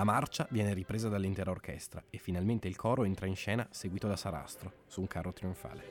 La 0.00 0.06
marcia 0.06 0.46
viene 0.48 0.72
ripresa 0.72 1.10
dall'intera 1.10 1.50
orchestra 1.50 2.02
e 2.08 2.16
finalmente 2.16 2.66
il 2.66 2.74
coro 2.74 3.04
entra 3.04 3.26
in 3.26 3.36
scena 3.36 3.68
seguito 3.70 4.08
da 4.08 4.16
Sarastro 4.16 4.72
su 4.86 5.02
un 5.02 5.06
carro 5.06 5.34
trionfale. 5.34 5.82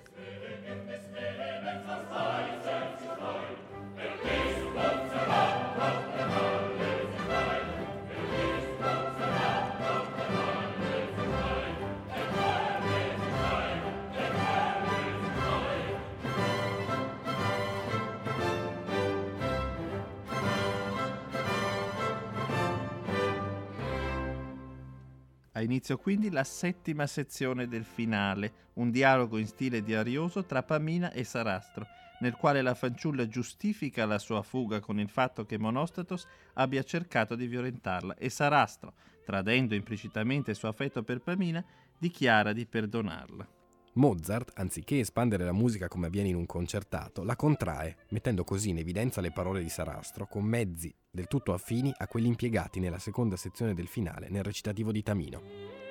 Ha 25.59 25.61
inizio 25.61 25.97
quindi 25.97 26.29
la 26.29 26.45
settima 26.45 27.05
sezione 27.05 27.67
del 27.67 27.83
finale, 27.83 28.69
un 28.75 28.91
dialogo 28.91 29.37
in 29.37 29.45
stile 29.45 29.83
di 29.83 29.93
Arioso 29.93 30.45
tra 30.45 30.63
Pamina 30.63 31.11
e 31.11 31.25
Sarastro, 31.25 31.85
nel 32.21 32.35
quale 32.35 32.61
la 32.61 32.73
fanciulla 32.73 33.27
giustifica 33.27 34.05
la 34.05 34.19
sua 34.19 34.41
fuga 34.41 34.79
con 34.79 35.01
il 35.01 35.09
fatto 35.09 35.45
che 35.45 35.57
Monostatos 35.57 36.25
abbia 36.53 36.81
cercato 36.83 37.35
di 37.35 37.47
violentarla 37.47 38.15
e 38.15 38.29
Sarastro, 38.29 38.93
tradendo 39.25 39.75
implicitamente 39.75 40.51
il 40.51 40.55
suo 40.55 40.69
affetto 40.69 41.03
per 41.03 41.19
Pamina, 41.19 41.61
dichiara 41.97 42.53
di 42.53 42.65
perdonarla. 42.65 43.58
Mozart, 43.99 44.53
anziché 44.55 44.99
espandere 44.99 45.43
la 45.43 45.51
musica 45.51 45.89
come 45.89 46.07
avviene 46.07 46.29
in 46.29 46.35
un 46.35 46.45
concertato, 46.45 47.23
la 47.25 47.35
contrae, 47.35 47.97
mettendo 48.11 48.45
così 48.45 48.69
in 48.69 48.77
evidenza 48.77 49.19
le 49.19 49.33
parole 49.33 49.61
di 49.61 49.67
Sarastro 49.67 50.25
con 50.25 50.45
mezzi 50.45 50.93
del 51.11 51.27
tutto 51.27 51.53
affini 51.53 51.93
a 51.97 52.07
quelli 52.07 52.27
impiegati 52.27 52.79
nella 52.79 52.97
seconda 52.97 53.35
sezione 53.35 53.73
del 53.73 53.87
finale 53.87 54.29
nel 54.29 54.43
recitativo 54.43 54.93
di 54.93 55.03
Tamino. 55.03 55.88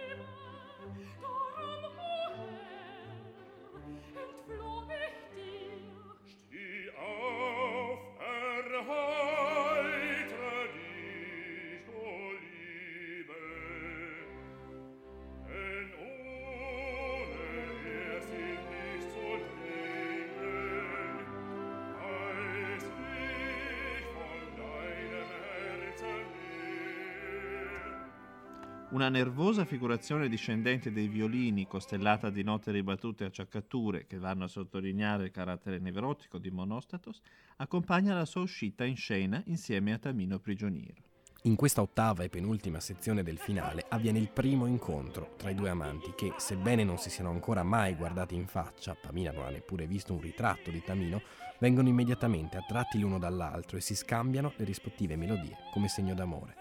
Una 28.99 29.11
nervosa 29.11 29.65
figurazione 29.65 30.29
discendente 30.29 30.91
dei 30.91 31.07
violini, 31.07 31.69
costellata 31.69 32.31
di 32.31 32.43
note 32.43 32.73
ribattute 32.73 33.23
e 33.23 33.27
acciaccature 33.29 34.09
che 34.09 34.19
vanno 34.19 34.43
a 34.43 34.49
sottolineare 34.49 35.27
il 35.27 35.31
carattere 35.31 35.79
nevrotico 35.79 36.37
di 36.39 36.51
Monostatos, 36.51 37.21
accompagna 37.59 38.13
la 38.13 38.25
sua 38.25 38.41
uscita 38.41 38.85
in 38.85 38.97
scena 38.97 39.41
insieme 39.47 39.93
a 39.93 39.99
Tamino 39.99 40.41
prigioniero. 40.41 41.01
In 41.43 41.55
questa 41.55 41.81
ottava 41.81 42.25
e 42.25 42.29
penultima 42.29 42.81
sezione 42.81 43.23
del 43.23 43.39
finale 43.39 43.87
avviene 43.89 44.19
il 44.19 44.33
primo 44.33 44.67
incontro 44.67 45.37
tra 45.37 45.51
i 45.51 45.55
due 45.55 45.71
amanti 45.71 46.13
che, 46.17 46.33
sebbene 46.37 46.83
non 46.83 46.99
si 46.99 47.09
siano 47.09 47.31
ancora 47.31 47.63
mai 47.63 47.95
guardati 47.95 48.35
in 48.35 48.49
faccia, 48.49 48.97
Pamina 49.01 49.31
non 49.31 49.45
ha 49.45 49.51
neppure 49.51 49.87
visto 49.87 50.13
un 50.13 50.21
ritratto 50.21 50.73
di 50.73 50.83
Tamino, 50.83 51.23
vengono 51.61 51.87
immediatamente 51.87 52.57
attratti 52.57 52.99
l'uno 52.99 53.21
dall'altro 53.21 53.77
e 53.77 53.81
si 53.81 53.95
scambiano 53.95 54.55
le 54.57 54.65
rispettive 54.65 55.15
melodie 55.15 55.57
come 55.71 55.87
segno 55.87 56.15
d'amore. 56.15 56.57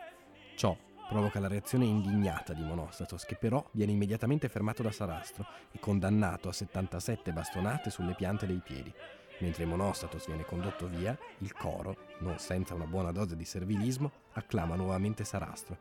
Ciò 0.55 0.77
provoca 1.07 1.39
la 1.39 1.47
reazione 1.47 1.85
indignata 1.85 2.53
di 2.53 2.61
Monostatos, 2.61 3.25
che 3.25 3.35
però 3.35 3.65
viene 3.71 3.93
immediatamente 3.93 4.49
fermato 4.49 4.83
da 4.83 4.91
Sarastro 4.91 5.45
e 5.71 5.79
condannato 5.79 6.49
a 6.49 6.53
77 6.53 7.31
bastonate 7.31 7.89
sulle 7.89 8.13
piante 8.13 8.45
dei 8.45 8.61
piedi. 8.63 8.93
Mentre 9.39 9.65
Monostatos 9.65 10.25
viene 10.25 10.45
condotto 10.45 10.87
via, 10.87 11.17
il 11.39 11.53
coro, 11.53 11.95
non 12.19 12.37
senza 12.39 12.73
una 12.73 12.85
buona 12.85 13.11
dose 13.11 13.35
di 13.35 13.45
servilismo, 13.45 14.11
acclama 14.33 14.75
nuovamente 14.75 15.23
Sarastro. 15.23 15.77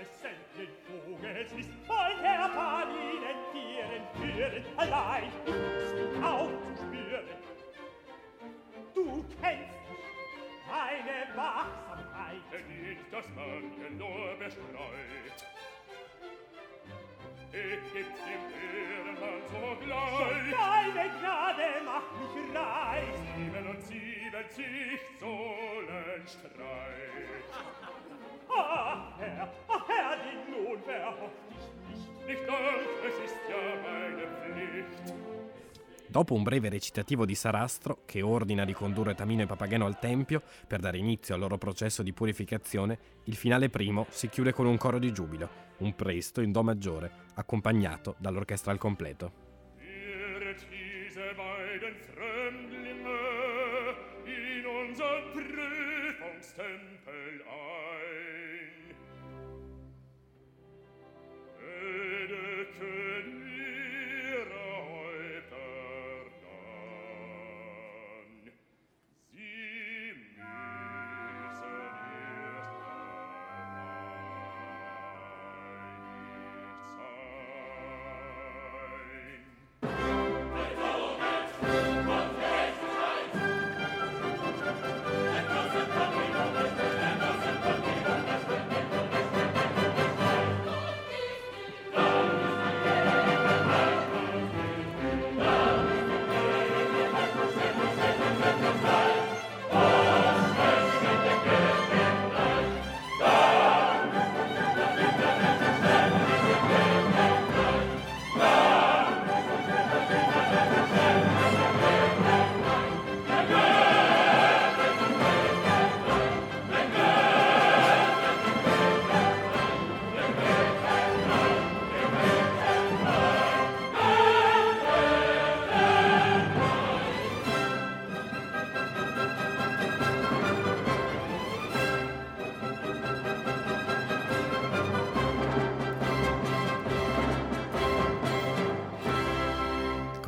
es 0.00 0.20
senden 0.20 0.72
Vogels 0.86 1.52
ist 1.52 1.70
voll 1.86 2.14
der 2.22 2.48
Palinen, 2.48 3.38
Tieren, 3.52 4.04
Führen, 4.14 4.64
allein 4.76 5.30
zu 5.44 5.52
spüren 6.76 7.42
Du 8.94 9.24
kennst 9.40 9.82
mich, 9.88 10.12
meine 10.68 11.18
Wachsamkeit. 11.36 12.42
Verliert 12.50 12.98
das 13.10 13.26
Manke 13.30 13.90
nur 13.96 14.36
bestreut. 14.38 15.38
Ich 17.52 17.82
gib's 17.92 18.20
dem 18.24 18.44
Ehrenmann 18.62 19.42
sogleich. 19.50 20.18
Schon 20.18 20.50
deine 20.50 21.04
Gnade 21.20 21.68
macht 21.84 22.12
mich 22.18 22.56
reich. 22.56 23.16
Sieben 23.36 23.66
und 23.68 23.82
siebenzicht 23.82 25.20
Sohlenstreit. 25.20 26.62
Ah, 28.48 29.12
Herr, 29.18 29.48
Herr, 29.86 30.16
den 30.16 30.52
Lohn 30.52 30.80
verhofft 30.82 31.50
ich 31.50 31.56
nicht. 31.88 32.26
Nicht 32.26 32.48
doch, 32.48 32.56
es 33.06 33.30
ist 33.30 33.36
ja 33.48 33.62
meine 33.82 34.26
Pflicht. 34.38 35.14
Dopo 36.08 36.34
un 36.34 36.42
breve 36.42 36.68
recitativo 36.68 37.24
di 37.24 37.34
Sarastro, 37.34 38.02
che 38.04 38.20
ordina 38.20 38.66
di 38.66 38.74
condurre 38.74 39.14
Tamino 39.14 39.42
e 39.42 39.46
Papageno 39.46 39.86
al 39.86 39.98
tempio 39.98 40.42
per 40.66 40.80
dare 40.80 40.98
inizio 40.98 41.34
al 41.34 41.40
loro 41.40 41.56
processo 41.56 42.02
di 42.02 42.12
purificazione, 42.12 42.98
il 43.24 43.34
finale 43.34 43.70
primo 43.70 44.06
si 44.10 44.28
chiude 44.28 44.52
con 44.52 44.66
un 44.66 44.76
coro 44.76 44.98
di 44.98 45.10
giubilo, 45.10 45.48
un 45.78 45.96
presto 45.96 46.42
in 46.42 46.52
Do 46.52 46.62
maggiore, 46.62 47.10
accompagnato 47.34 48.16
dall'orchestra 48.18 48.72
al 48.72 48.78
completo. 48.78 49.50
Beiden 51.34 51.96
Fremdlinge 52.14 53.18
in 54.26 54.66
unser 54.66 55.30
Prüfungstempel 55.32 56.91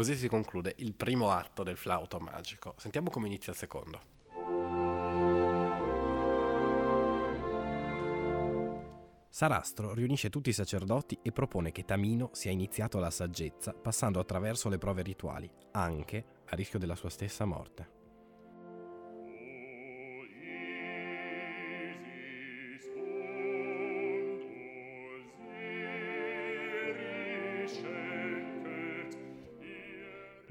Così 0.04 0.18
si 0.18 0.28
conclude 0.28 0.74
il 0.80 0.92
primo 0.92 1.30
atto 1.30 1.62
del 1.62 1.78
flauto 1.78 2.18
magico. 2.18 2.74
Sentiamo 2.76 3.08
come 3.08 3.26
inizia 3.26 3.52
il 3.52 3.58
secondo. 3.58 4.00
Sarastro 9.30 9.94
riunisce 9.94 10.28
tutti 10.28 10.50
i 10.50 10.52
sacerdoti 10.52 11.20
e 11.22 11.32
propone 11.32 11.72
che 11.72 11.86
Tamino 11.86 12.28
sia 12.32 12.50
iniziato 12.50 12.98
alla 12.98 13.10
saggezza 13.10 13.72
passando 13.72 14.20
attraverso 14.20 14.68
le 14.68 14.76
prove 14.76 15.00
rituali, 15.00 15.50
anche 15.70 16.42
a 16.50 16.54
rischio 16.54 16.78
della 16.78 16.96
sua 16.96 17.08
stessa 17.08 17.46
morte. 17.46 17.93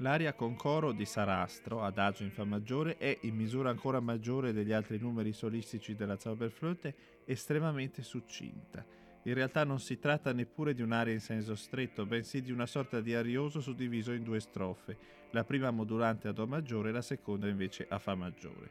L'aria 0.04 0.34
con 0.34 0.54
coro 0.54 0.92
di 0.92 1.06
Sarastro, 1.06 1.82
adagio 1.82 2.24
in 2.24 2.30
Fa 2.30 2.44
maggiore, 2.44 2.98
è, 2.98 3.20
in 3.22 3.34
misura 3.34 3.70
ancora 3.70 4.00
maggiore 4.00 4.52
degli 4.52 4.70
altri 4.70 4.98
numeri 4.98 5.32
solistici 5.32 5.94
della 5.94 6.18
Zauberflöte, 6.18 6.94
estremamente 7.24 8.02
succinta. 8.02 8.84
In 9.22 9.32
realtà 9.32 9.64
non 9.64 9.80
si 9.80 9.98
tratta 9.98 10.34
neppure 10.34 10.74
di 10.74 10.82
un'aria 10.82 11.14
in 11.14 11.20
senso 11.20 11.54
stretto, 11.54 12.04
bensì 12.04 12.42
di 12.42 12.52
una 12.52 12.66
sorta 12.66 13.00
di 13.00 13.14
arioso 13.14 13.62
suddiviso 13.62 14.12
in 14.12 14.24
due 14.24 14.40
strofe, 14.40 14.98
la 15.30 15.42
prima 15.42 15.70
modulante 15.70 16.28
a 16.28 16.32
Do 16.32 16.46
maggiore 16.46 16.90
e 16.90 16.92
la 16.92 17.00
seconda 17.00 17.48
invece 17.48 17.86
a 17.88 17.98
Fa 17.98 18.14
maggiore. 18.14 18.70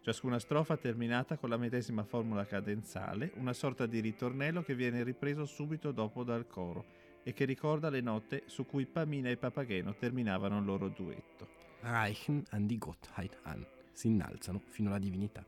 Ciascuna 0.00 0.38
strofa 0.38 0.78
terminata 0.78 1.36
con 1.36 1.50
la 1.50 1.58
medesima 1.58 2.04
formula 2.04 2.46
cadenzale, 2.46 3.32
una 3.34 3.52
sorta 3.52 3.84
di 3.84 4.00
ritornello 4.00 4.62
che 4.62 4.74
viene 4.74 5.02
ripreso 5.02 5.44
subito 5.44 5.92
dopo 5.92 6.24
dal 6.24 6.46
coro 6.46 6.99
e 7.22 7.32
che 7.32 7.44
ricorda 7.44 7.90
le 7.90 8.00
note 8.00 8.42
su 8.46 8.66
cui 8.66 8.86
Pamina 8.86 9.28
e 9.28 9.36
Papageno 9.36 9.94
terminavano 9.94 10.58
il 10.58 10.64
loro 10.64 10.88
duetto. 10.88 11.48
Reichen 11.80 12.44
an 12.50 12.66
die 12.66 12.78
Gottheit 12.78 13.38
an. 13.42 13.66
Si 13.92 14.08
innalzano 14.08 14.60
fino 14.68 14.88
alla 14.88 14.98
divinità. 14.98 15.44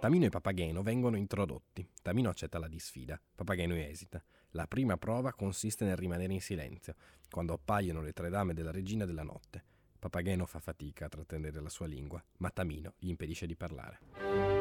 Tamino 0.00 0.26
e 0.26 0.28
Papageno 0.28 0.84
vengono 0.84 1.16
introdotti. 1.16 1.84
Tamino 2.02 2.30
accetta 2.30 2.60
la 2.60 2.68
disfida, 2.68 3.20
Papageno 3.34 3.74
esita. 3.74 4.22
La 4.50 4.68
prima 4.68 4.96
prova 4.96 5.32
consiste 5.32 5.84
nel 5.84 5.96
rimanere 5.96 6.32
in 6.32 6.40
silenzio, 6.40 6.94
quando 7.28 7.54
appaiono 7.54 8.00
le 8.00 8.12
tre 8.12 8.30
dame 8.30 8.54
della 8.54 8.70
regina 8.70 9.04
della 9.04 9.24
notte. 9.24 9.64
Papageno 9.98 10.46
fa 10.46 10.60
fatica 10.60 11.06
a 11.06 11.08
trattenere 11.08 11.60
la 11.60 11.68
sua 11.68 11.88
lingua, 11.88 12.22
ma 12.36 12.50
Tamino 12.50 12.94
gli 12.96 13.08
impedisce 13.08 13.46
di 13.46 13.56
parlare. 13.56 14.57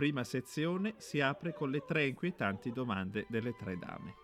Prima 0.00 0.24
sezione 0.24 0.94
si 0.96 1.20
apre 1.20 1.52
con 1.52 1.68
le 1.68 1.84
tre 1.86 2.06
inquietanti 2.06 2.72
domande 2.72 3.26
delle 3.28 3.54
tre 3.54 3.76
dame. 3.76 4.14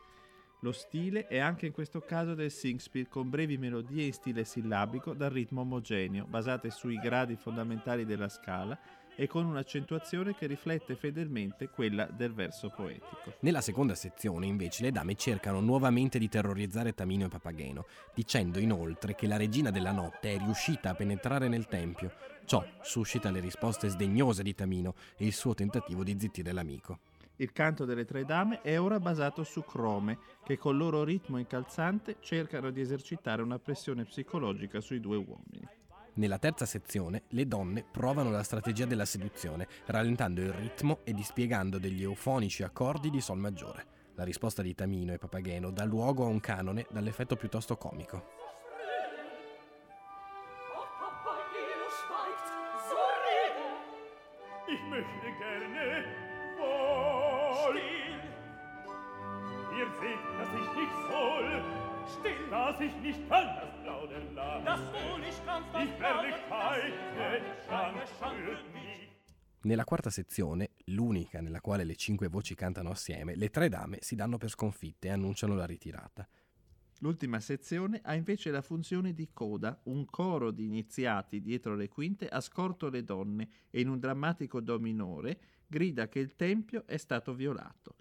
Lo 0.60 0.72
stile 0.72 1.26
è 1.26 1.36
anche 1.36 1.66
in 1.66 1.72
questo 1.72 2.00
caso 2.00 2.34
del 2.34 2.50
Singspiel 2.50 3.10
con 3.10 3.28
brevi 3.28 3.58
melodie 3.58 4.06
in 4.06 4.14
stile 4.14 4.44
sillabico 4.44 5.12
dal 5.12 5.28
ritmo 5.28 5.60
omogeneo, 5.60 6.24
basate 6.24 6.70
sui 6.70 6.96
gradi 6.96 7.36
fondamentali 7.36 8.06
della 8.06 8.30
scala 8.30 8.78
e 9.16 9.26
con 9.26 9.46
un'accentuazione 9.46 10.34
che 10.34 10.46
riflette 10.46 10.94
fedelmente 10.94 11.68
quella 11.68 12.04
del 12.04 12.32
verso 12.32 12.70
poetico. 12.70 13.34
Nella 13.40 13.60
seconda 13.60 13.94
sezione, 13.94 14.46
invece, 14.46 14.82
le 14.82 14.92
dame 14.92 15.16
cercano 15.16 15.60
nuovamente 15.60 16.18
di 16.18 16.28
terrorizzare 16.28 16.94
Tamino 16.94 17.24
e 17.26 17.28
Papageno, 17.28 17.86
dicendo 18.14 18.58
inoltre 18.58 19.14
che 19.14 19.26
la 19.26 19.36
regina 19.36 19.70
della 19.70 19.92
notte 19.92 20.34
è 20.34 20.38
riuscita 20.38 20.90
a 20.90 20.94
penetrare 20.94 21.48
nel 21.48 21.66
tempio. 21.66 22.12
Ciò 22.44 22.64
suscita 22.82 23.30
le 23.30 23.40
risposte 23.40 23.88
sdegnose 23.88 24.42
di 24.42 24.54
Tamino 24.54 24.94
e 25.16 25.26
il 25.26 25.32
suo 25.32 25.54
tentativo 25.54 26.04
di 26.04 26.16
zittire 26.18 26.52
l'amico. 26.52 26.98
Il 27.38 27.52
canto 27.52 27.84
delle 27.84 28.06
tre 28.06 28.24
dame 28.24 28.62
è 28.62 28.80
ora 28.80 28.98
basato 28.98 29.44
su 29.44 29.62
crome, 29.62 30.18
che 30.42 30.56
col 30.56 30.76
loro 30.76 31.04
ritmo 31.04 31.36
incalzante 31.36 32.16
cercano 32.20 32.70
di 32.70 32.80
esercitare 32.80 33.42
una 33.42 33.58
pressione 33.58 34.04
psicologica 34.04 34.80
sui 34.80 35.00
due 35.00 35.16
uomini. 35.16 35.75
Nella 36.16 36.38
terza 36.38 36.64
sezione, 36.64 37.24
le 37.28 37.46
donne 37.46 37.84
provano 37.84 38.30
la 38.30 38.42
strategia 38.42 38.86
della 38.86 39.04
seduzione, 39.04 39.68
rallentando 39.84 40.40
il 40.40 40.50
ritmo 40.50 41.00
e 41.04 41.12
dispiegando 41.12 41.78
degli 41.78 42.02
eufonici 42.02 42.62
accordi 42.62 43.10
di 43.10 43.20
Sol 43.20 43.38
maggiore. 43.38 43.84
La 44.14 44.24
risposta 44.24 44.62
di 44.62 44.74
Tamino 44.74 45.12
e 45.12 45.18
Papageno 45.18 45.70
dà 45.70 45.84
luogo 45.84 46.24
a 46.24 46.28
un 46.28 46.40
canone 46.40 46.86
dall'effetto 46.90 47.36
piuttosto 47.36 47.76
comico. 47.76 48.45
Nella 69.66 69.82
quarta 69.82 70.10
sezione, 70.10 70.74
l'unica 70.84 71.40
nella 71.40 71.60
quale 71.60 71.82
le 71.82 71.96
cinque 71.96 72.28
voci 72.28 72.54
cantano 72.54 72.90
assieme, 72.90 73.34
le 73.34 73.50
tre 73.50 73.68
dame 73.68 73.98
si 74.00 74.14
danno 74.14 74.38
per 74.38 74.48
sconfitte 74.48 75.08
e 75.08 75.10
annunciano 75.10 75.56
la 75.56 75.66
ritirata. 75.66 76.28
L'ultima 77.00 77.40
sezione 77.40 78.00
ha 78.04 78.14
invece 78.14 78.52
la 78.52 78.62
funzione 78.62 79.12
di 79.12 79.30
coda, 79.32 79.80
un 79.86 80.04
coro 80.04 80.52
di 80.52 80.66
iniziati 80.66 81.40
dietro 81.40 81.74
le 81.74 81.88
quinte 81.88 82.28
ha 82.28 82.40
scorto 82.40 82.88
le 82.88 83.02
donne 83.02 83.48
e 83.68 83.80
in 83.80 83.88
un 83.88 83.98
drammatico 83.98 84.60
do 84.60 84.78
minore 84.78 85.40
grida 85.66 86.08
che 86.08 86.20
il 86.20 86.36
tempio 86.36 86.86
è 86.86 86.96
stato 86.96 87.34
violato. 87.34 87.96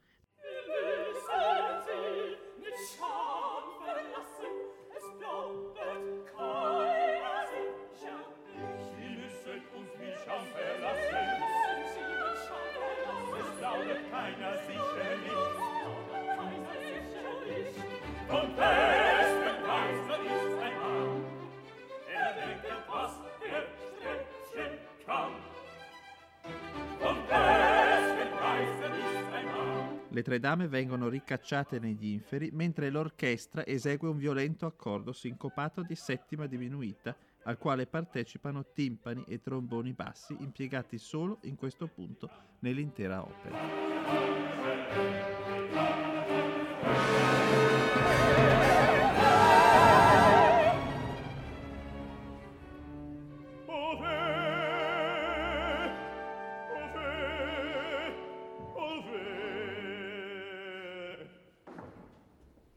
Le 30.15 30.23
tre 30.23 30.39
dame 30.39 30.69
vengono 30.69 31.09
ricacciate 31.09 31.77
negli 31.77 32.05
inferi 32.05 32.49
mentre 32.53 32.89
l'orchestra 32.89 33.65
esegue 33.65 34.07
un 34.07 34.15
violento 34.15 34.65
accordo 34.65 35.11
sincopato 35.11 35.81
di 35.81 35.93
settima 35.93 36.47
diminuita 36.47 37.13
al 37.43 37.57
quale 37.57 37.85
partecipano 37.85 38.67
timpani 38.71 39.25
e 39.27 39.41
tromboni 39.41 39.91
bassi 39.91 40.33
impiegati 40.39 40.97
solo 40.97 41.39
in 41.41 41.57
questo 41.57 41.87
punto 41.87 42.29
nell'intera 42.59 43.23
opera. 43.23 45.34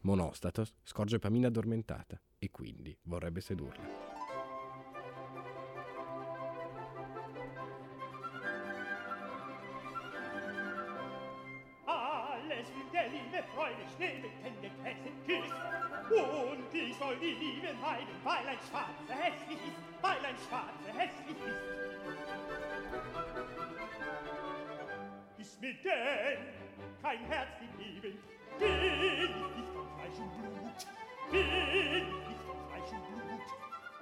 Monostatos 0.09 0.73
scorge 0.81 1.19
Pamina 1.19 1.49
addormentata 1.49 2.19
e 2.39 2.49
quindi 2.49 2.97
vorrebbe 3.03 3.41
sedurla. 3.41 3.83
Alles 11.85 12.67
will 12.73 12.89
der 12.91 13.07
Liebe 13.09 13.43
freudig 13.53 13.87
schnell 13.95 14.19
mit 14.21 14.31
Hände 14.41 14.71
pressen 14.81 15.13
küsst. 15.27 15.53
Und 16.09 16.73
ich 16.73 16.95
soll 16.97 17.19
die 17.19 17.35
Liebe 17.35 17.71
meiden, 17.79 18.15
weil 18.23 18.47
ein 18.47 18.57
Schwarzer 18.67 19.13
hässlich 19.13 19.59
ist, 19.59 19.77
weil 20.01 20.25
ein 20.25 20.37
Schwarzer 20.37 20.91
hässlich 20.97 21.37
ist. 21.37 21.61
Ist 25.37 25.61
mir 25.61 25.75
denn 25.83 26.39
kein 26.99 27.19
Herz 27.25 27.49
gegeben, 27.59 28.17
Fleisch 30.09 30.19
und 30.19 30.31
Blut, 30.37 30.79
bin 31.31 31.45
ich 32.29 32.37
von 32.45 32.57
Fleisch 32.67 32.91
und 32.91 33.03
Blut. 33.07 33.47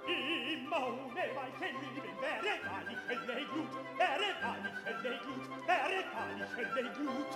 Immer 0.08 0.82
ohne 0.86 1.24
weiche 1.36 1.68
Liebe 1.80 2.08
wäre 2.20 2.52
gar 2.64 2.82
nicht 2.84 3.02
Hölle 3.08 3.44
Glut, 3.52 3.72
wäre 3.98 4.28
gar 4.40 4.56
nicht 4.62 4.78
Hölle 4.86 5.18
Glut, 5.18 5.44
wäre 5.66 6.00
gar 6.12 6.30
nicht 6.34 6.52
Hölle 6.56 6.90
Glut. 6.92 7.30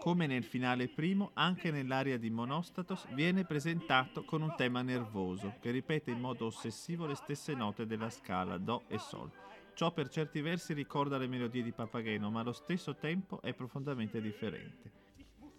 Come 0.00 0.26
nel 0.26 0.42
finale 0.42 0.88
primo, 0.88 1.30
anche 1.34 1.70
nell'aria 1.70 2.18
di 2.18 2.30
Monostatos 2.30 3.06
viene 3.12 3.44
presentato 3.44 4.24
con 4.24 4.42
un 4.42 4.52
tema 4.56 4.82
nervoso 4.82 5.54
che 5.60 5.70
ripete 5.70 6.10
in 6.10 6.18
modo 6.18 6.46
ossessivo 6.46 7.06
le 7.06 7.14
stesse 7.14 7.54
note 7.54 7.86
della 7.86 8.10
scala 8.10 8.58
Do 8.58 8.82
e 8.88 8.98
Sol. 8.98 9.30
Ciò 9.74 9.90
per 9.92 10.08
certi 10.08 10.40
versi 10.40 10.74
ricorda 10.74 11.16
le 11.16 11.26
melodie 11.26 11.62
di 11.62 11.72
Papageno, 11.72 12.30
ma 12.30 12.40
allo 12.40 12.52
stesso 12.52 12.94
tempo 12.96 13.40
è 13.40 13.54
profondamente 13.54 14.20
differente. 14.20 15.00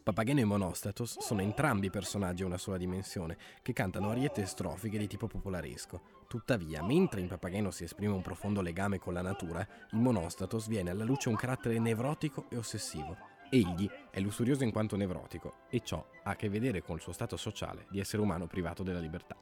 Papageno 0.04 0.42
e 0.42 0.46
Monostatos 0.46 1.18
sono 1.20 1.42
entrambi 1.42 1.90
personaggi 1.90 2.44
a 2.44 2.46
una 2.46 2.58
sola 2.58 2.78
dimensione, 2.78 3.38
che 3.62 3.74
cantano 3.74 4.10
ariette 4.10 4.46
strofiche 4.46 4.98
di 4.98 5.08
tipo 5.08 5.28
popolaresco. 5.28 6.26
Tuttavia, 6.28 6.84
mentre 6.84 7.22
in 7.22 7.28
Papageno 7.28 7.72
si 7.72 7.86
esprime 7.86 8.14
un 8.14 8.22
profondo 8.22 8.62
legame 8.62 9.00
con 9.00 9.14
la 9.14 9.22
natura, 9.22 9.66
in 9.92 10.02
Monostatos 10.02 10.68
viene 10.68 10.90
alla 10.90 11.06
luce 11.06 11.30
un 11.30 11.36
carattere 11.36 11.80
nevrotico 11.80 12.48
e 12.50 12.58
ossessivo. 12.58 13.18
Egli 13.50 13.90
è 14.12 14.20
lussurioso 14.20 14.64
in 14.64 14.72
quanto 14.72 14.96
nevrotico, 14.96 15.60
e 15.70 15.80
ciò 15.80 16.06
ha 16.24 16.32
a 16.32 16.36
che 16.36 16.50
vedere 16.50 16.82
con 16.82 16.98
il 16.98 17.02
suo 17.02 17.14
stato 17.14 17.38
sociale 17.38 17.88
di 17.90 18.00
essere 18.00 18.22
umano 18.22 18.46
privato 18.46 18.84
della 18.84 19.00
libertà. 19.00 19.38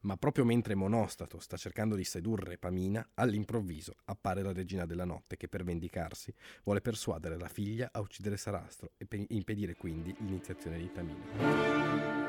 Ma 0.00 0.16
proprio 0.16 0.44
mentre 0.44 0.74
Monostato 0.74 1.40
sta 1.40 1.56
cercando 1.56 1.94
di 1.94 2.04
sedurre 2.04 2.58
Pamina, 2.58 3.10
all'improvviso 3.14 3.94
appare 4.04 4.42
la 4.42 4.52
regina 4.52 4.86
della 4.86 5.04
notte 5.04 5.36
che 5.36 5.48
per 5.48 5.64
vendicarsi 5.64 6.32
vuole 6.62 6.80
persuadere 6.80 7.36
la 7.36 7.48
figlia 7.48 7.88
a 7.92 8.00
uccidere 8.00 8.36
Sarastro 8.36 8.92
e 8.96 9.06
pe- 9.06 9.26
impedire 9.28 9.74
quindi 9.74 10.14
l'iniziazione 10.18 10.78
di 10.78 10.92
Tamino. 10.92 12.27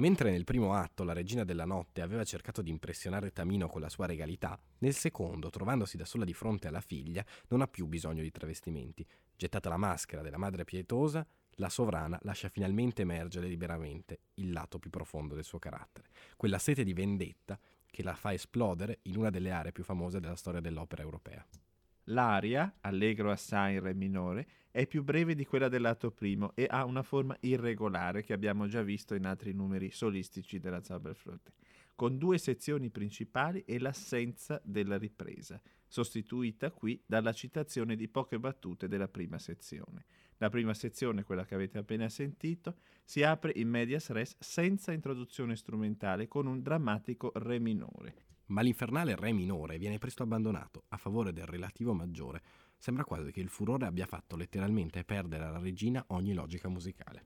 Mentre 0.00 0.30
nel 0.30 0.44
primo 0.44 0.72
atto 0.72 1.04
la 1.04 1.12
regina 1.12 1.44
della 1.44 1.66
notte 1.66 2.00
aveva 2.00 2.24
cercato 2.24 2.62
di 2.62 2.70
impressionare 2.70 3.32
Tamino 3.32 3.68
con 3.68 3.82
la 3.82 3.90
sua 3.90 4.06
regalità, 4.06 4.58
nel 4.78 4.94
secondo, 4.94 5.50
trovandosi 5.50 5.98
da 5.98 6.06
sola 6.06 6.24
di 6.24 6.32
fronte 6.32 6.68
alla 6.68 6.80
figlia, 6.80 7.22
non 7.48 7.60
ha 7.60 7.66
più 7.66 7.84
bisogno 7.84 8.22
di 8.22 8.30
travestimenti. 8.30 9.06
Gettata 9.36 9.68
la 9.68 9.76
maschera 9.76 10.22
della 10.22 10.38
madre 10.38 10.64
pietosa, 10.64 11.26
la 11.56 11.68
sovrana 11.68 12.18
lascia 12.22 12.48
finalmente 12.48 13.02
emergere 13.02 13.46
liberamente 13.46 14.20
il 14.36 14.52
lato 14.52 14.78
più 14.78 14.88
profondo 14.88 15.34
del 15.34 15.44
suo 15.44 15.58
carattere, 15.58 16.08
quella 16.34 16.58
sete 16.58 16.82
di 16.82 16.94
vendetta 16.94 17.60
che 17.84 18.02
la 18.02 18.14
fa 18.14 18.32
esplodere 18.32 19.00
in 19.02 19.18
una 19.18 19.28
delle 19.28 19.50
aree 19.50 19.72
più 19.72 19.84
famose 19.84 20.18
della 20.18 20.36
storia 20.36 20.60
dell'opera 20.60 21.02
europea. 21.02 21.46
L'aria, 22.10 22.76
allegro 22.80 23.30
assai 23.30 23.74
in 23.74 23.80
re 23.80 23.94
minore, 23.94 24.46
è 24.72 24.86
più 24.86 25.02
breve 25.02 25.34
di 25.34 25.44
quella 25.44 25.68
del 25.68 25.82
lato 25.82 26.10
primo 26.10 26.52
e 26.54 26.66
ha 26.68 26.84
una 26.84 27.02
forma 27.02 27.36
irregolare 27.40 28.22
che 28.22 28.32
abbiamo 28.32 28.66
già 28.66 28.82
visto 28.82 29.14
in 29.14 29.26
altri 29.26 29.52
numeri 29.52 29.90
solistici 29.90 30.58
della 30.58 30.82
Zauberflotte, 30.82 31.52
con 31.94 32.18
due 32.18 32.38
sezioni 32.38 32.90
principali 32.90 33.62
e 33.64 33.78
l'assenza 33.78 34.60
della 34.64 34.98
ripresa, 34.98 35.60
sostituita 35.86 36.70
qui 36.72 37.00
dalla 37.06 37.32
citazione 37.32 37.94
di 37.94 38.08
poche 38.08 38.38
battute 38.38 38.88
della 38.88 39.08
prima 39.08 39.38
sezione. 39.38 40.04
La 40.38 40.48
prima 40.48 40.74
sezione, 40.74 41.22
quella 41.22 41.44
che 41.44 41.54
avete 41.54 41.78
appena 41.78 42.08
sentito, 42.08 42.76
si 43.04 43.22
apre 43.22 43.52
in 43.54 43.68
medias 43.68 44.10
res 44.10 44.36
senza 44.38 44.90
introduzione 44.90 45.54
strumentale 45.54 46.26
con 46.26 46.46
un 46.46 46.60
drammatico 46.62 47.30
re 47.34 47.58
minore 47.58 48.28
ma 48.50 48.60
l'infernale 48.60 49.16
Re 49.16 49.32
minore 49.32 49.78
viene 49.78 49.98
presto 49.98 50.22
abbandonato 50.22 50.84
a 50.88 50.96
favore 50.96 51.32
del 51.32 51.46
relativo 51.46 51.92
maggiore. 51.94 52.42
Sembra 52.78 53.04
quasi 53.04 53.30
che 53.32 53.40
il 53.40 53.48
furore 53.48 53.86
abbia 53.86 54.06
fatto 54.06 54.36
letteralmente 54.36 55.04
perdere 55.04 55.44
alla 55.44 55.58
regina 55.58 56.04
ogni 56.08 56.32
logica 56.32 56.68
musicale. 56.68 57.24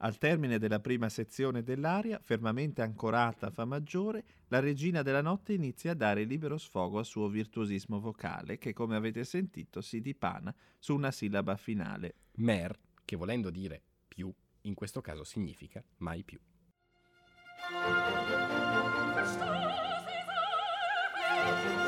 Al 0.00 0.16
termine 0.16 0.58
della 0.58 0.78
prima 0.78 1.08
sezione 1.08 1.64
dell'aria, 1.64 2.20
fermamente 2.22 2.82
ancorata 2.82 3.48
a 3.48 3.50
Fa 3.50 3.64
maggiore, 3.64 4.24
la 4.48 4.60
regina 4.60 5.02
della 5.02 5.22
notte 5.22 5.54
inizia 5.54 5.90
a 5.90 5.94
dare 5.94 6.22
libero 6.22 6.56
sfogo 6.56 6.98
al 6.98 7.04
suo 7.04 7.28
virtuosismo 7.28 7.98
vocale, 7.98 8.58
che 8.58 8.72
come 8.72 8.94
avete 8.94 9.24
sentito 9.24 9.80
si 9.80 10.00
dipana 10.00 10.54
su 10.78 10.94
una 10.94 11.10
sillaba 11.10 11.56
finale. 11.56 12.14
Mer, 12.36 12.78
che 13.04 13.16
volendo 13.16 13.50
dire 13.50 13.82
più, 14.06 14.32
in 14.62 14.74
questo 14.74 15.00
caso 15.00 15.24
significa 15.24 15.82
mai 15.96 16.22
più. 16.22 16.38
Bye. 21.48 21.87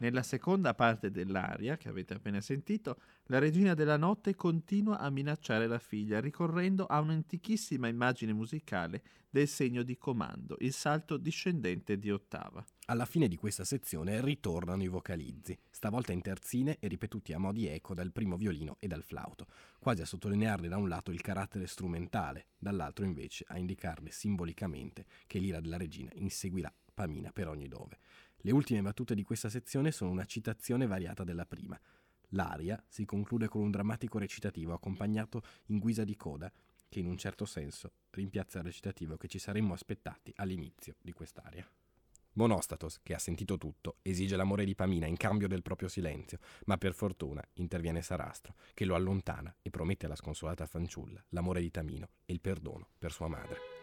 Nella 0.00 0.22
seconda 0.22 0.72
parte 0.72 1.10
dell'aria, 1.10 1.76
che 1.76 1.90
avete 1.90 2.14
appena 2.14 2.40
sentito, 2.40 2.96
la 3.24 3.38
regina 3.38 3.74
della 3.74 3.98
notte 3.98 4.34
continua 4.34 4.98
a 4.98 5.10
minacciare 5.10 5.66
la 5.66 5.78
figlia, 5.78 6.20
ricorrendo 6.20 6.86
a 6.86 7.00
un'antichissima 7.00 7.86
immagine 7.86 8.32
musicale 8.32 9.02
del 9.28 9.46
segno 9.46 9.82
di 9.82 9.98
comando, 9.98 10.56
il 10.60 10.72
salto 10.72 11.18
discendente 11.18 11.98
di 11.98 12.10
ottava. 12.10 12.64
Alla 12.86 13.04
fine 13.04 13.28
di 13.28 13.36
questa 13.36 13.64
sezione 13.64 14.22
ritornano 14.22 14.82
i 14.82 14.88
vocalizzi, 14.88 15.56
stavolta 15.68 16.12
in 16.12 16.22
terzine 16.22 16.78
e 16.80 16.88
ripetuti 16.88 17.34
a 17.34 17.38
mo' 17.38 17.52
di 17.52 17.66
eco 17.66 17.92
dal 17.92 18.10
primo 18.10 18.38
violino 18.38 18.76
e 18.80 18.86
dal 18.86 19.02
flauto, 19.02 19.48
quasi 19.78 20.00
a 20.00 20.06
sottolinearne 20.06 20.68
da 20.68 20.78
un 20.78 20.88
lato 20.88 21.10
il 21.10 21.20
carattere 21.20 21.66
strumentale, 21.66 22.46
dall'altro 22.56 23.04
invece 23.04 23.44
a 23.48 23.58
indicarne 23.58 24.10
simbolicamente 24.10 25.04
che 25.26 25.38
l'ira 25.38 25.60
della 25.60 25.76
regina 25.76 26.10
inseguirà 26.14 26.72
Pamina 27.00 27.32
per 27.32 27.48
ogni 27.48 27.66
dove. 27.66 27.98
Le 28.42 28.52
ultime 28.52 28.80
battute 28.80 29.14
di 29.14 29.22
questa 29.22 29.50
sezione 29.50 29.92
sono 29.92 30.10
una 30.10 30.24
citazione 30.24 30.86
variata 30.86 31.24
della 31.24 31.44
prima. 31.44 31.78
L'aria 32.30 32.82
si 32.88 33.04
conclude 33.04 33.48
con 33.48 33.60
un 33.60 33.70
drammatico 33.70 34.18
recitativo 34.18 34.72
accompagnato 34.72 35.42
in 35.66 35.78
guisa 35.78 36.04
di 36.04 36.16
coda, 36.16 36.50
che 36.88 37.00
in 37.00 37.06
un 37.06 37.18
certo 37.18 37.44
senso 37.44 37.92
rimpiazza 38.10 38.58
il 38.58 38.64
recitativo 38.64 39.18
che 39.18 39.28
ci 39.28 39.38
saremmo 39.38 39.74
aspettati 39.74 40.32
all'inizio 40.36 40.94
di 41.02 41.12
quest'aria. 41.12 41.68
Monostatos, 42.34 43.00
che 43.02 43.12
ha 43.12 43.18
sentito 43.18 43.58
tutto, 43.58 43.96
esige 44.00 44.36
l'amore 44.36 44.64
di 44.64 44.74
Pamina 44.74 45.06
in 45.06 45.16
cambio 45.16 45.48
del 45.48 45.62
proprio 45.62 45.88
silenzio, 45.88 46.38
ma 46.64 46.78
per 46.78 46.94
fortuna 46.94 47.46
interviene 47.54 48.00
Sarastro, 48.00 48.54
che 48.72 48.86
lo 48.86 48.94
allontana 48.94 49.54
e 49.60 49.68
promette 49.68 50.06
alla 50.06 50.16
sconsolata 50.16 50.64
fanciulla 50.66 51.22
l'amore 51.30 51.60
di 51.60 51.70
Tamino 51.70 52.08
e 52.24 52.32
il 52.32 52.40
perdono 52.40 52.88
per 52.98 53.12
sua 53.12 53.28
madre. 53.28 53.79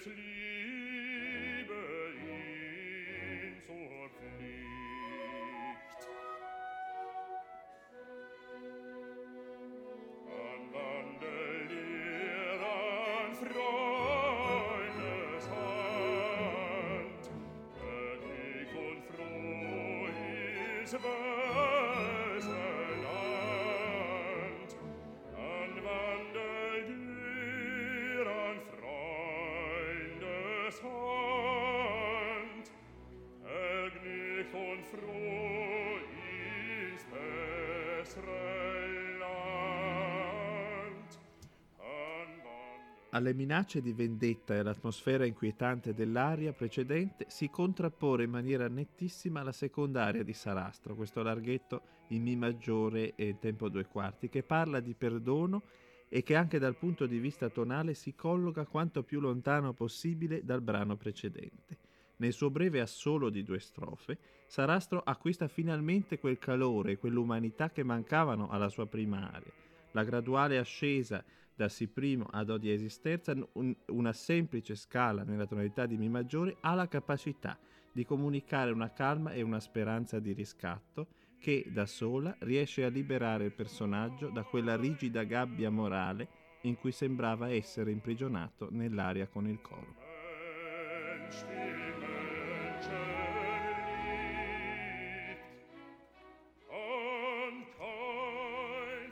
jetzt 0.00 0.16
liebe 0.16 1.80
ihn 2.24 3.54
zur 3.66 4.08
Pflicht. 4.16 6.00
An 10.26 10.62
Wandelieren 10.72 11.30
Freundes 13.34 14.64
Hand, 15.50 17.24
ich 17.82 18.72
und 18.74 19.02
froh 19.04 20.08
ist 20.82 20.94
Alle 43.12 43.34
minacce 43.34 43.82
di 43.82 43.92
vendetta 43.92 44.54
e 44.54 44.58
all'atmosfera 44.58 45.26
inquietante 45.26 45.92
dell'aria 45.92 46.52
precedente 46.52 47.26
si 47.28 47.50
contrappone 47.50 48.22
in 48.22 48.30
maniera 48.30 48.68
nettissima 48.68 49.42
la 49.42 49.50
seconda 49.50 50.04
aria 50.04 50.22
di 50.22 50.32
Sarastro, 50.32 50.94
questo 50.94 51.20
larghetto 51.22 51.82
in 52.08 52.22
Mi 52.22 52.36
maggiore 52.36 53.14
e 53.16 53.36
tempo 53.40 53.68
due 53.68 53.86
quarti, 53.86 54.28
che 54.28 54.44
parla 54.44 54.78
di 54.78 54.94
perdono 54.94 55.64
e 56.08 56.22
che 56.22 56.36
anche 56.36 56.60
dal 56.60 56.76
punto 56.76 57.06
di 57.06 57.18
vista 57.18 57.48
tonale 57.48 57.94
si 57.94 58.14
colloca 58.14 58.64
quanto 58.64 59.02
più 59.02 59.18
lontano 59.20 59.72
possibile 59.72 60.44
dal 60.44 60.60
brano 60.60 60.96
precedente. 60.96 61.69
Nel 62.20 62.34
suo 62.34 62.50
breve 62.50 62.80
assolo 62.80 63.30
di 63.30 63.42
due 63.42 63.58
strofe, 63.58 64.18
Sarastro 64.46 65.00
acquista 65.02 65.48
finalmente 65.48 66.18
quel 66.18 66.38
calore 66.38 66.92
e 66.92 66.98
quell'umanità 66.98 67.70
che 67.70 67.82
mancavano 67.82 68.50
alla 68.50 68.68
sua 68.68 68.86
prima 68.86 69.30
aria. 69.32 69.52
La 69.92 70.04
graduale 70.04 70.58
ascesa 70.58 71.24
da 71.54 71.68
Si 71.70 71.88
primo 71.88 72.26
a 72.30 72.44
Do 72.44 72.58
diesis 72.58 73.00
terza, 73.00 73.34
un, 73.52 73.74
una 73.86 74.12
semplice 74.12 74.74
scala 74.74 75.22
nella 75.22 75.46
tonalità 75.46 75.86
di 75.86 75.96
Mi 75.96 76.10
maggiore, 76.10 76.56
ha 76.60 76.74
la 76.74 76.88
capacità 76.88 77.58
di 77.90 78.04
comunicare 78.04 78.70
una 78.70 78.92
calma 78.92 79.32
e 79.32 79.40
una 79.40 79.60
speranza 79.60 80.18
di 80.18 80.32
riscatto 80.32 81.08
che 81.38 81.66
da 81.72 81.86
sola 81.86 82.36
riesce 82.40 82.84
a 82.84 82.88
liberare 82.88 83.46
il 83.46 83.52
personaggio 83.52 84.28
da 84.28 84.42
quella 84.42 84.76
rigida 84.76 85.24
gabbia 85.24 85.70
morale 85.70 86.28
in 86.62 86.76
cui 86.76 86.92
sembrava 86.92 87.50
essere 87.50 87.90
imprigionato 87.90 88.68
nell'aria 88.70 89.26
con 89.26 89.48
il 89.48 89.60
coro. 89.62 89.99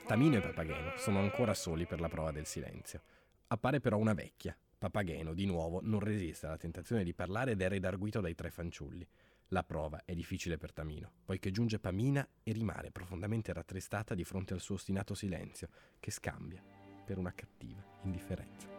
Tamino 0.08 0.38
e 0.38 0.40
Papageno 0.40 0.96
sono 0.96 1.18
ancora 1.18 1.52
soli 1.52 1.84
per 1.84 2.00
la 2.00 2.08
prova 2.08 2.32
del 2.32 2.46
silenzio. 2.46 3.02
Appare 3.48 3.78
però 3.78 3.98
una 3.98 4.14
vecchia. 4.14 4.56
Papageno, 4.78 5.34
di 5.34 5.44
nuovo, 5.44 5.80
non 5.82 6.00
resiste 6.00 6.46
alla 6.46 6.56
tentazione 6.56 7.04
di 7.04 7.12
parlare 7.12 7.50
ed 7.50 7.60
è 7.60 7.68
redarguito 7.68 8.22
dai 8.22 8.34
tre 8.34 8.50
fanciulli. 8.50 9.06
La 9.48 9.64
prova 9.64 10.00
è 10.06 10.14
difficile 10.14 10.56
per 10.56 10.72
Tamino, 10.72 11.12
poiché 11.26 11.50
giunge 11.50 11.78
Pamina 11.78 12.26
e 12.42 12.52
rimane 12.52 12.90
profondamente 12.90 13.52
rattristata 13.52 14.14
di 14.14 14.24
fronte 14.24 14.54
al 14.54 14.60
suo 14.60 14.76
ostinato 14.76 15.12
silenzio, 15.12 15.68
che 16.00 16.10
scambia 16.10 16.64
per 17.04 17.18
una 17.18 17.34
cattiva 17.34 17.84
indifferenza. 18.04 18.77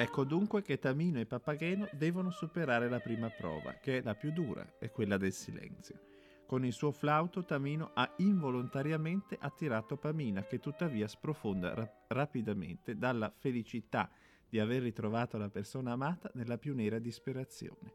Ecco 0.00 0.24
dunque 0.24 0.62
che 0.62 0.78
Tamino 0.78 1.20
e 1.20 1.26
Papageno 1.26 1.86
devono 1.92 2.30
superare 2.30 2.88
la 2.88 3.00
prima 3.00 3.28
prova, 3.28 3.74
che 3.74 3.98
è 3.98 4.02
la 4.02 4.14
più 4.14 4.32
dura, 4.32 4.66
è 4.78 4.90
quella 4.90 5.18
del 5.18 5.34
silenzio. 5.34 5.98
Con 6.46 6.64
il 6.64 6.72
suo 6.72 6.90
flauto 6.90 7.44
Tamino 7.44 7.90
ha 7.92 8.10
involontariamente 8.16 9.36
attirato 9.38 9.98
Pamina, 9.98 10.42
che 10.44 10.58
tuttavia 10.58 11.06
sprofonda 11.06 11.74
ra- 11.74 11.92
rapidamente 12.06 12.96
dalla 12.96 13.30
felicità 13.30 14.10
di 14.48 14.58
aver 14.58 14.80
ritrovato 14.80 15.36
la 15.36 15.50
persona 15.50 15.92
amata 15.92 16.30
nella 16.32 16.56
più 16.56 16.74
nera 16.74 16.98
disperazione. 16.98 17.92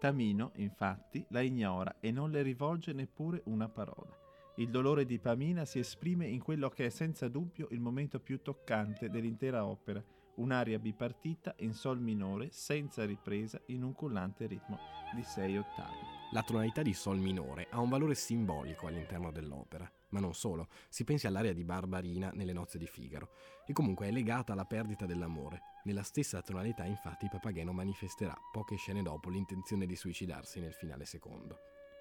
Tamino, 0.00 0.50
infatti, 0.56 1.24
la 1.28 1.40
ignora 1.40 1.98
e 2.00 2.10
non 2.10 2.32
le 2.32 2.42
rivolge 2.42 2.92
neppure 2.92 3.42
una 3.44 3.68
parola. 3.68 4.10
Il 4.56 4.70
dolore 4.70 5.04
di 5.04 5.20
Pamina 5.20 5.64
si 5.64 5.78
esprime 5.78 6.26
in 6.26 6.42
quello 6.42 6.68
che 6.68 6.86
è 6.86 6.90
senza 6.90 7.28
dubbio 7.28 7.68
il 7.70 7.78
momento 7.78 8.18
più 8.18 8.42
toccante 8.42 9.08
dell'intera 9.08 9.64
opera, 9.64 10.02
un'aria 10.36 10.78
bipartita 10.78 11.54
in 11.58 11.72
sol 11.72 12.00
minore 12.00 12.48
senza 12.50 13.04
ripresa 13.04 13.60
in 13.66 13.82
un 13.82 13.92
cullante 13.92 14.46
ritmo 14.46 14.78
di 15.14 15.22
sei 15.22 15.56
ottavi. 15.56 16.12
La 16.32 16.42
tonalità 16.42 16.82
di 16.82 16.94
sol 16.94 17.18
minore 17.18 17.68
ha 17.70 17.80
un 17.80 17.88
valore 17.88 18.14
simbolico 18.14 18.86
all'interno 18.86 19.30
dell'opera, 19.30 19.90
ma 20.08 20.20
non 20.20 20.34
solo, 20.34 20.68
si 20.88 21.04
pensi 21.04 21.26
all'aria 21.26 21.52
di 21.52 21.64
Barbarina 21.64 22.30
nelle 22.34 22.52
nozze 22.52 22.78
di 22.78 22.86
Figaro, 22.86 23.30
e 23.66 23.72
comunque 23.72 24.08
è 24.08 24.10
legata 24.10 24.52
alla 24.52 24.64
perdita 24.64 25.06
dell'amore. 25.06 25.60
Nella 25.84 26.02
stessa 26.02 26.42
tonalità 26.42 26.84
infatti 26.84 27.28
Papageno 27.28 27.72
manifesterà 27.72 28.34
poche 28.50 28.76
scene 28.76 29.02
dopo 29.02 29.30
l'intenzione 29.30 29.86
di 29.86 29.94
suicidarsi 29.94 30.60
nel 30.60 30.72
finale 30.72 31.04
secondo. 31.04 31.58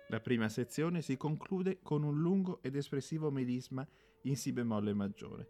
La 0.09 0.19
prima 0.19 0.49
sezione 0.49 1.01
si 1.01 1.15
conclude 1.15 1.79
con 1.81 2.03
un 2.03 2.19
lungo 2.19 2.61
ed 2.61 2.75
espressivo 2.75 3.31
melisma 3.31 3.87
in 4.23 4.35
Si 4.35 4.51
bemolle 4.51 4.93
maggiore, 4.93 5.49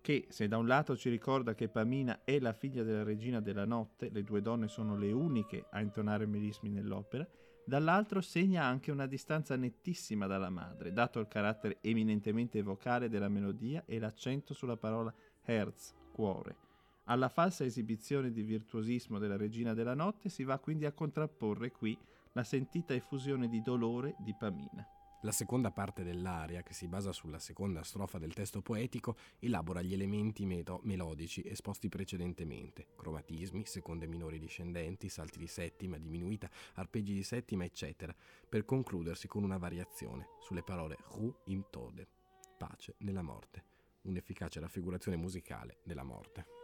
che 0.00 0.26
se 0.30 0.48
da 0.48 0.56
un 0.56 0.66
lato 0.66 0.96
ci 0.96 1.10
ricorda 1.10 1.54
che 1.54 1.68
Pamina 1.68 2.20
è 2.24 2.38
la 2.38 2.52
figlia 2.52 2.82
della 2.82 3.02
regina 3.02 3.40
della 3.40 3.64
notte, 3.64 4.10
le 4.10 4.22
due 4.22 4.40
donne 4.40 4.68
sono 4.68 4.96
le 4.96 5.12
uniche 5.12 5.66
a 5.70 5.80
intonare 5.80 6.26
melismi 6.26 6.70
nell'opera, 6.70 7.26
dall'altro 7.64 8.20
segna 8.20 8.64
anche 8.64 8.90
una 8.90 9.06
distanza 9.06 9.56
nettissima 9.56 10.26
dalla 10.26 10.50
madre, 10.50 10.92
dato 10.92 11.20
il 11.20 11.28
carattere 11.28 11.78
eminentemente 11.82 12.62
vocale 12.62 13.08
della 13.08 13.28
melodia 13.28 13.84
e 13.86 13.98
l'accento 13.98 14.54
sulla 14.54 14.76
parola 14.76 15.14
Herz, 15.42 15.94
cuore. 16.12 16.56
Alla 17.04 17.28
falsa 17.28 17.64
esibizione 17.64 18.30
di 18.30 18.42
virtuosismo 18.42 19.18
della 19.18 19.36
regina 19.36 19.74
della 19.74 19.94
notte 19.94 20.28
si 20.28 20.44
va 20.44 20.58
quindi 20.58 20.86
a 20.86 20.92
contrapporre 20.92 21.70
qui 21.70 21.96
la 22.32 22.44
sentita 22.44 22.94
effusione 22.94 23.48
di 23.48 23.60
dolore 23.60 24.14
di 24.18 24.34
Pamina. 24.38 24.86
La 25.22 25.32
seconda 25.32 25.70
parte 25.70 26.02
dell'aria, 26.02 26.62
che 26.62 26.72
si 26.72 26.88
basa 26.88 27.12
sulla 27.12 27.38
seconda 27.38 27.82
strofa 27.82 28.18
del 28.18 28.32
testo 28.32 28.62
poetico, 28.62 29.16
elabora 29.38 29.82
gli 29.82 29.92
elementi 29.92 30.46
meto- 30.46 30.80
melodici 30.84 31.46
esposti 31.46 31.90
precedentemente, 31.90 32.86
cromatismi, 32.96 33.66
seconde 33.66 34.06
minori 34.06 34.38
discendenti, 34.38 35.10
salti 35.10 35.38
di 35.38 35.46
settima 35.46 35.98
diminuita, 35.98 36.48
arpeggi 36.74 37.12
di 37.12 37.22
settima, 37.22 37.64
eccetera, 37.64 38.14
per 38.48 38.64
concludersi 38.64 39.28
con 39.28 39.44
una 39.44 39.58
variazione 39.58 40.28
sulle 40.40 40.62
parole 40.62 40.96
Ru 41.10 41.30
im 41.44 41.66
Tode, 41.68 42.08
pace 42.56 42.94
nella 43.00 43.22
morte, 43.22 43.64
un'efficace 44.02 44.58
raffigurazione 44.58 45.18
musicale 45.18 45.80
della 45.84 46.02
morte. 46.02 46.59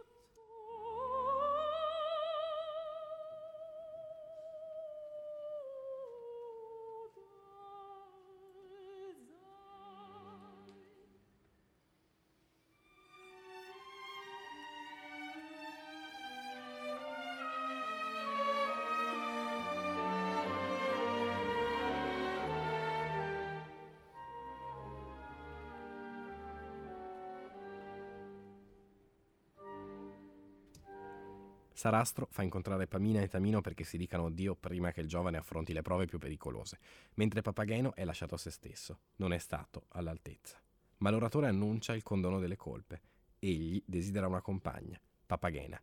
Sarastro 31.77 32.27
fa 32.31 32.41
incontrare 32.41 32.87
Pamina 32.87 33.21
e 33.21 33.27
Tamino 33.27 33.61
perché 33.61 33.83
si 33.83 33.99
dicano 33.99 34.25
addio 34.25 34.55
prima 34.55 34.91
che 34.91 35.01
il 35.01 35.07
giovane 35.07 35.37
affronti 35.37 35.73
le 35.73 35.83
prove 35.83 36.07
più 36.07 36.17
pericolose, 36.17 36.79
mentre 37.13 37.43
Papageno 37.43 37.93
è 37.93 38.03
lasciato 38.03 38.33
a 38.33 38.39
se 38.39 38.49
stesso, 38.49 39.01
non 39.17 39.31
è 39.31 39.37
stato 39.37 39.85
all'altezza. 39.89 40.59
Ma 40.97 41.11
l'oratore 41.11 41.49
annuncia 41.49 41.93
il 41.93 42.01
condono 42.01 42.39
delle 42.39 42.55
colpe. 42.55 43.01
Egli 43.37 43.79
desidera 43.85 44.25
una 44.25 44.41
compagna, 44.41 44.99
Papagena. 45.23 45.79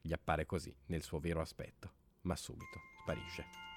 Gli 0.00 0.12
appare 0.12 0.46
così 0.46 0.72
nel 0.86 1.02
suo 1.02 1.18
vero 1.18 1.40
aspetto, 1.40 1.90
ma 2.20 2.36
subito 2.36 2.78
sparisce. 3.00 3.71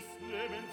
Des 0.00 0.26
Lebens 0.32 0.69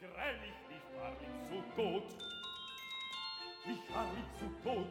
Not, 0.00 0.10
sonst 0.10 0.14
gräm 0.14 0.42
ich 0.44 0.68
mich 0.70 0.82
zu 1.48 1.62
Tod. 1.74 2.18
Mich 3.66 3.94
wahrlich 3.94 4.24
zu 4.38 4.62
Tod. 4.62 4.86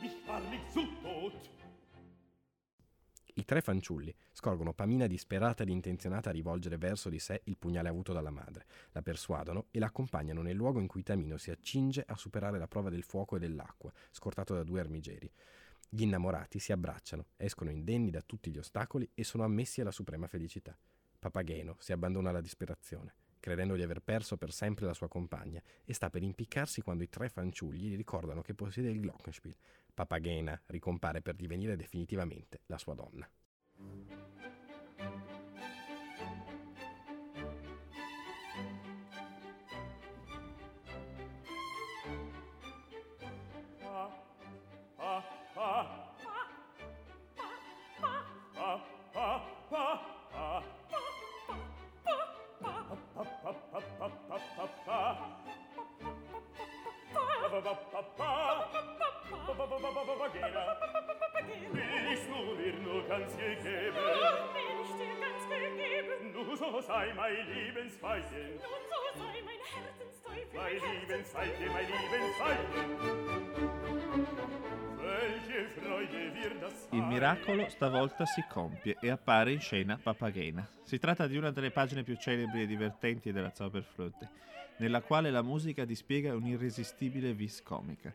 Mich 0.00 0.26
wahrlich 0.26 0.68
zu 0.70 0.80
Tod. 1.02 1.50
I 3.34 3.44
tre 3.44 3.62
fanciulli 3.62 4.14
scorgono 4.32 4.74
Pamina 4.74 5.06
disperata 5.06 5.62
ed 5.62 5.70
intenzionata 5.70 6.28
a 6.28 6.32
rivolgere 6.32 6.76
verso 6.76 7.08
di 7.08 7.18
sé 7.18 7.40
il 7.44 7.56
pugnale 7.56 7.88
avuto 7.88 8.12
dalla 8.12 8.30
madre, 8.30 8.66
la 8.92 9.02
persuadono 9.02 9.66
e 9.70 9.78
la 9.78 9.86
accompagnano 9.86 10.42
nel 10.42 10.56
luogo 10.56 10.80
in 10.80 10.86
cui 10.86 11.02
Tamino 11.02 11.38
si 11.38 11.50
accinge 11.50 12.04
a 12.06 12.16
superare 12.16 12.58
la 12.58 12.68
prova 12.68 12.90
del 12.90 13.04
fuoco 13.04 13.36
e 13.36 13.38
dell'acqua, 13.38 13.92
scortato 14.10 14.54
da 14.54 14.64
due 14.64 14.80
armigeri. 14.80 15.30
Gli 15.88 16.02
innamorati 16.02 16.58
si 16.58 16.72
abbracciano, 16.72 17.28
escono 17.36 17.70
indenni 17.70 18.10
da 18.10 18.20
tutti 18.20 18.50
gli 18.50 18.58
ostacoli 18.58 19.10
e 19.14 19.24
sono 19.24 19.44
ammessi 19.44 19.80
alla 19.80 19.92
suprema 19.92 20.26
felicità. 20.26 20.76
Papageno 21.18 21.76
si 21.78 21.92
abbandona 21.92 22.30
alla 22.30 22.40
disperazione, 22.40 23.14
credendo 23.40 23.74
di 23.74 23.82
aver 23.82 24.00
perso 24.00 24.36
per 24.36 24.52
sempre 24.52 24.86
la 24.86 24.94
sua 24.94 25.08
compagna, 25.08 25.60
e 25.84 25.92
sta 25.92 26.10
per 26.10 26.22
impiccarsi 26.22 26.82
quando 26.82 27.02
i 27.02 27.08
tre 27.08 27.28
fanciulli 27.28 27.88
gli 27.88 27.96
ricordano 27.96 28.42
che 28.42 28.54
possiede 28.54 28.90
il 28.90 29.00
Glockenspiel. 29.00 29.56
Papagena 29.92 30.60
ricompare 30.66 31.22
per 31.22 31.34
divenire 31.34 31.74
definitivamente 31.74 32.60
la 32.66 32.78
sua 32.78 32.94
donna. 32.94 33.28
Nur 60.00 60.16
nur 62.80 63.04
Nur 66.70 66.82
sei 66.82 67.12
mein 67.14 67.46
Lebensweise. 67.46 68.36
nun 68.60 68.82
so 68.92 69.20
sei 69.20 69.42
mein 69.44 69.60
Herzensteufel. 69.70 70.54
Mein 70.54 70.78
Lebensweite, 70.80 71.64
mein 71.66 71.86
das 76.60 76.88
Il 76.92 77.02
miracolo 77.02 77.68
stavolta 77.68 78.24
si 78.24 78.42
compie 78.48 78.96
e 79.00 79.10
appare 79.10 79.52
in 79.52 79.60
scena 79.60 79.98
Papagena. 80.02 80.66
Si 80.82 80.98
tratta 80.98 81.26
di 81.26 81.36
una 81.36 81.50
delle 81.50 81.70
pagine 81.70 82.04
più 82.04 82.16
celebri 82.16 82.62
e 82.62 82.66
divertenti 82.66 83.32
della 83.32 83.52
Zauberflöte, 83.52 84.30
nella 84.78 85.02
quale 85.02 85.30
la 85.30 85.42
musica 85.42 85.84
dispiega 85.84 86.34
un'irresistibile 86.34 87.34
vis 87.34 87.62
comica. 87.62 88.14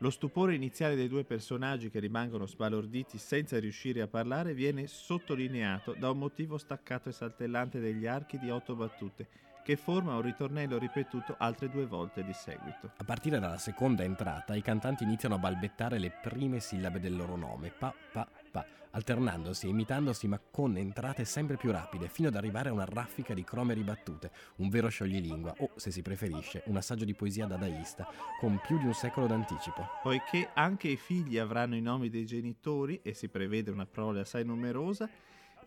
Lo 0.00 0.10
stupore 0.10 0.54
iniziale 0.54 0.94
dei 0.94 1.08
due 1.08 1.24
personaggi 1.24 1.90
che 1.90 1.98
rimangono 1.98 2.46
sbalorditi 2.46 3.18
senza 3.18 3.58
riuscire 3.58 4.00
a 4.00 4.06
parlare 4.06 4.54
viene 4.54 4.86
sottolineato 4.86 5.92
da 5.98 6.10
un 6.10 6.18
motivo 6.18 6.56
staccato 6.56 7.08
e 7.08 7.12
saltellante 7.12 7.80
degli 7.80 8.06
archi 8.06 8.38
di 8.38 8.48
otto 8.48 8.76
battute, 8.76 9.26
che 9.64 9.74
forma 9.74 10.14
un 10.14 10.22
ritornello 10.22 10.78
ripetuto 10.78 11.34
altre 11.36 11.68
due 11.68 11.86
volte 11.86 12.22
di 12.22 12.32
seguito. 12.32 12.92
A 12.96 13.02
partire 13.02 13.40
dalla 13.40 13.58
seconda 13.58 14.04
entrata, 14.04 14.54
i 14.54 14.62
cantanti 14.62 15.02
iniziano 15.02 15.34
a 15.34 15.38
balbettare 15.38 15.98
le 15.98 16.12
prime 16.22 16.60
sillabe 16.60 17.00
del 17.00 17.16
loro 17.16 17.34
nome, 17.34 17.72
pa, 17.76 17.92
pa, 18.12 18.26
pa, 18.50 18.66
alternandosi 18.90 19.66
e 19.66 19.70
imitandosi 19.70 20.26
ma 20.26 20.38
con 20.38 20.76
entrate 20.76 21.24
sempre 21.24 21.56
più 21.56 21.70
rapide, 21.70 22.08
fino 22.08 22.28
ad 22.28 22.36
arrivare 22.36 22.68
a 22.68 22.72
una 22.72 22.84
raffica 22.84 23.34
di 23.34 23.44
crome 23.44 23.74
ribattute, 23.74 24.30
un 24.56 24.68
vero 24.68 24.88
scioglilingua 24.88 25.54
o, 25.58 25.70
se 25.76 25.90
si 25.90 26.02
preferisce, 26.02 26.62
un 26.66 26.76
assaggio 26.76 27.04
di 27.04 27.14
poesia 27.14 27.46
dadaista, 27.46 28.08
con 28.40 28.60
più 28.64 28.78
di 28.78 28.86
un 28.86 28.94
secolo 28.94 29.26
d'anticipo. 29.26 29.86
Poiché 30.02 30.50
anche 30.54 30.88
i 30.88 30.96
figli 30.96 31.38
avranno 31.38 31.76
i 31.76 31.80
nomi 31.80 32.08
dei 32.08 32.26
genitori 32.26 33.00
e 33.02 33.14
si 33.14 33.28
prevede 33.28 33.70
una 33.70 33.86
prole 33.86 34.20
assai 34.20 34.44
numerosa, 34.44 35.08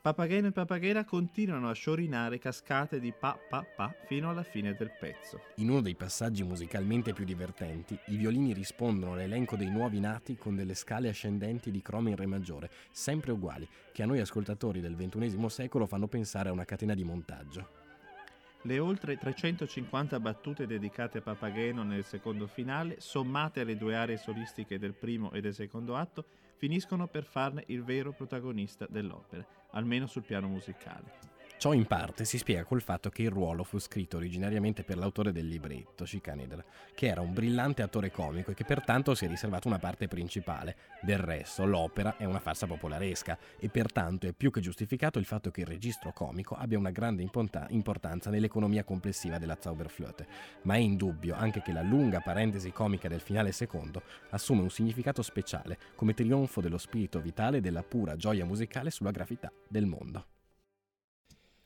Papageno 0.02 0.48
e 0.48 0.52
Papagena 0.52 1.06
continuano 1.06 1.70
a 1.70 1.74
sciorinare 1.74 2.40
cascate 2.40 3.00
di 3.00 3.14
pa 3.14 3.38
pa 3.38 3.64
pa 3.64 3.94
fino 4.08 4.32
alla 4.32 4.42
fine 4.42 4.74
del 4.74 4.90
pezzo. 5.00 5.42
In 5.58 5.70
uno 5.70 5.82
dei 5.82 5.94
passaggi 5.94 6.42
musicalmente 6.42 7.14
più 7.14 7.24
divertenti, 7.24 7.96
i 8.08 8.16
violini 8.16 8.52
rispondono 8.52 9.14
all'elenco 9.14 9.56
dei 9.56 9.70
nuovi 9.70 10.00
nati 10.00 10.38
con 10.38 10.56
delle 10.56 10.74
scale 10.74 11.08
ascendenti 11.08 11.70
di 11.70 11.84
croma 11.84 12.10
in 12.10 12.16
re 12.16 12.26
maggiore, 12.26 12.72
sempre 12.90 13.32
uguali, 13.32 13.70
che 13.92 14.02
a 14.02 14.08
noi 14.08 14.20
ascoltatori 14.20 14.82
del 14.82 14.96
XXI 14.96 15.50
secolo 15.50 15.86
fanno 15.86 16.08
pensare 16.08 16.50
a 16.50 16.54
una 16.54 16.66
catena 16.66 16.96
di 16.96 17.04
montaggio. 17.04 17.70
Le 18.64 18.80
oltre 18.80 19.18
350 19.18 20.20
battute 20.20 20.66
dedicate 20.66 21.20
a 21.20 21.22
Papageno 21.22 21.84
nel 21.84 22.06
secondo 22.06 22.48
finale, 22.48 22.96
sommate 22.98 23.60
alle 23.60 23.78
due 23.78 23.96
aree 23.96 24.18
solistiche 24.18 24.80
del 24.80 24.96
primo 24.96 25.32
e 25.32 25.42
del 25.42 25.54
secondo 25.54 25.96
atto, 25.96 26.26
finiscono 26.62 27.08
per 27.08 27.24
farne 27.24 27.64
il 27.70 27.84
vero 27.84 28.12
protagonista 28.12 28.86
dell'opera, 28.88 29.44
almeno 29.72 30.06
sul 30.06 30.22
piano 30.22 30.48
musicale. 30.48 31.31
Ciò 31.62 31.74
in 31.74 31.86
parte 31.86 32.26
si 32.26 32.40
spiega 32.40 32.64
col 32.64 32.82
fatto 32.82 33.12
che 33.12 33.22
il 33.22 33.30
ruolo 33.30 33.64
fu 33.64 33.78
scritto 33.78 34.18
originariamente 34.18 34.84
per 34.84 34.98
l'autore 34.98 35.32
del 35.32 35.46
libretto, 35.46 36.08
Schikaneder, 36.08 36.66
che 36.96 37.06
era 37.06 37.22
un 37.22 37.36
brillante 37.36 37.84
attore 37.84 38.10
comico 38.10 38.50
e 38.50 38.56
che 38.56 38.66
pertanto 38.66 39.14
si 39.14 39.26
è 39.26 39.28
riservato 39.28 39.68
una 39.68 39.78
parte 39.78 40.08
principale. 40.08 40.76
Del 41.04 41.20
resto, 41.20 41.64
l'opera 41.68 42.18
è 42.18 42.26
una 42.26 42.40
farsa 42.40 42.66
popolaresca 42.66 43.38
e 43.60 43.70
pertanto 43.70 44.26
è 44.26 44.34
più 44.34 44.50
che 44.50 44.60
giustificato 44.60 45.20
il 45.20 45.26
fatto 45.26 45.52
che 45.52 45.62
il 45.62 45.68
registro 45.68 46.12
comico 46.14 46.56
abbia 46.56 46.80
una 46.80 46.90
grande 46.90 47.22
importanza 47.22 48.32
nell'economia 48.32 48.84
complessiva 48.84 49.38
della 49.38 49.60
Zauberflöte, 49.62 50.26
ma 50.64 50.74
è 50.74 50.80
indubbio 50.80 51.36
anche 51.36 51.62
che 51.62 51.74
la 51.74 51.84
lunga 51.84 52.22
parentesi 52.22 52.72
comica 52.72 53.08
del 53.08 53.22
finale 53.22 53.52
secondo 53.52 54.02
assume 54.32 54.64
un 54.64 54.72
significato 54.72 55.22
speciale 55.22 55.78
come 55.94 56.16
trionfo 56.16 56.60
dello 56.60 56.80
spirito 56.80 57.22
vitale 57.22 57.58
e 57.58 57.62
della 57.62 57.84
pura 57.84 58.16
gioia 58.16 58.46
musicale 58.46 58.90
sulla 58.90 59.12
gravità 59.12 59.54
del 59.68 59.86
mondo. 59.86 60.26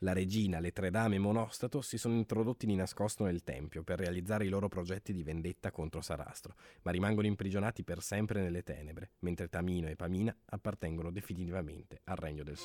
La 0.06 0.14
regina, 0.14 0.60
le 0.60 0.72
tre 0.72 0.92
dame 0.92 1.16
e 1.16 1.18
Monostato 1.18 1.82
si 1.82 1.98
sono 1.98 2.14
introdotti 2.14 2.68
di 2.68 2.76
nascosto 2.76 3.24
nel 3.24 3.44
tempio 3.44 3.82
per 3.82 3.98
realizzare 3.98 4.46
i 4.46 4.50
loro 4.50 4.68
progetti 4.68 5.12
di 5.12 5.24
vendetta 5.24 5.72
contro 5.72 6.00
Sarastro, 6.00 6.54
ma 6.84 6.92
rimangono 6.92 7.26
imprigionati 7.26 7.84
per 7.84 8.04
sempre 8.04 8.40
nelle 8.40 8.62
tenebre, 8.62 9.14
mentre 9.22 9.50
Tamino 9.50 9.88
e 9.88 9.96
Pamina 9.96 10.38
appartengono 10.46 11.10
definitivamente 11.10 12.02
al 12.04 12.18
regno 12.18 12.44
del 12.44 12.56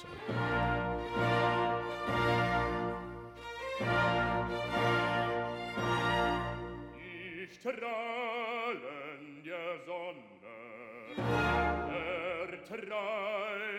Ertreiben 12.53 13.70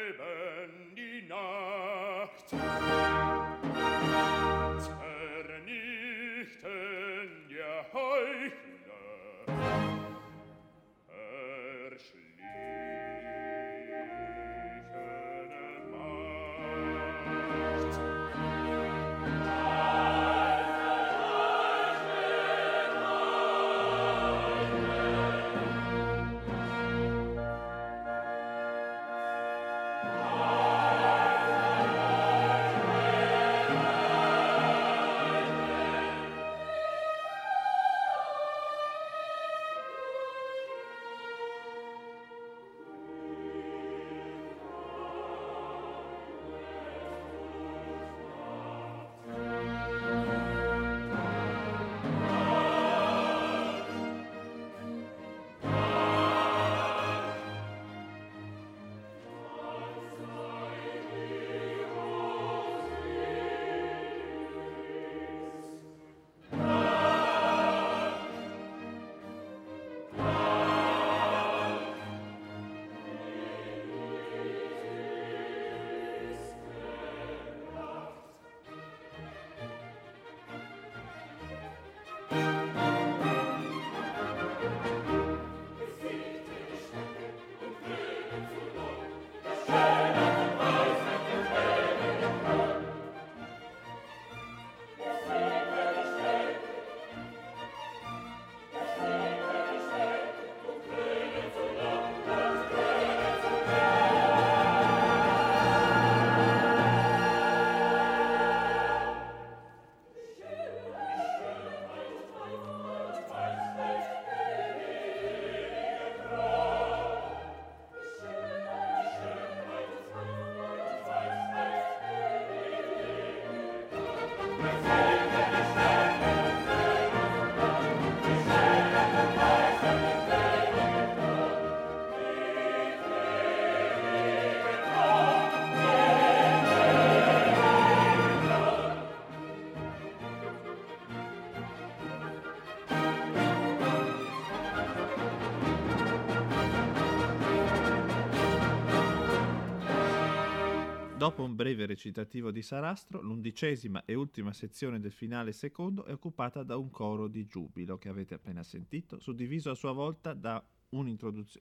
Dopo 151.32 151.44
un 151.44 151.56
breve 151.56 151.86
recitativo 151.86 152.52
di 152.52 152.62
Sarastro, 152.62 153.22
l'undicesima 153.22 154.04
e 154.04 154.16
ultima 154.16 154.52
sezione 154.52 155.00
del 155.00 155.14
finale 155.14 155.54
secondo 155.54 156.04
è 156.04 156.12
occupata 156.12 156.62
da 156.62 156.76
un 156.76 156.90
coro 156.90 157.30
di 157.30 157.46
giubilo 157.46 157.98
che 157.98 158.10
avete 158.10 158.34
appena 158.34 158.64
sentito, 158.64 159.18
suddiviso 159.18 159.70
a 159.70 159.76
sua 159.76 159.94
volta 159.94 160.34
da 160.34 160.62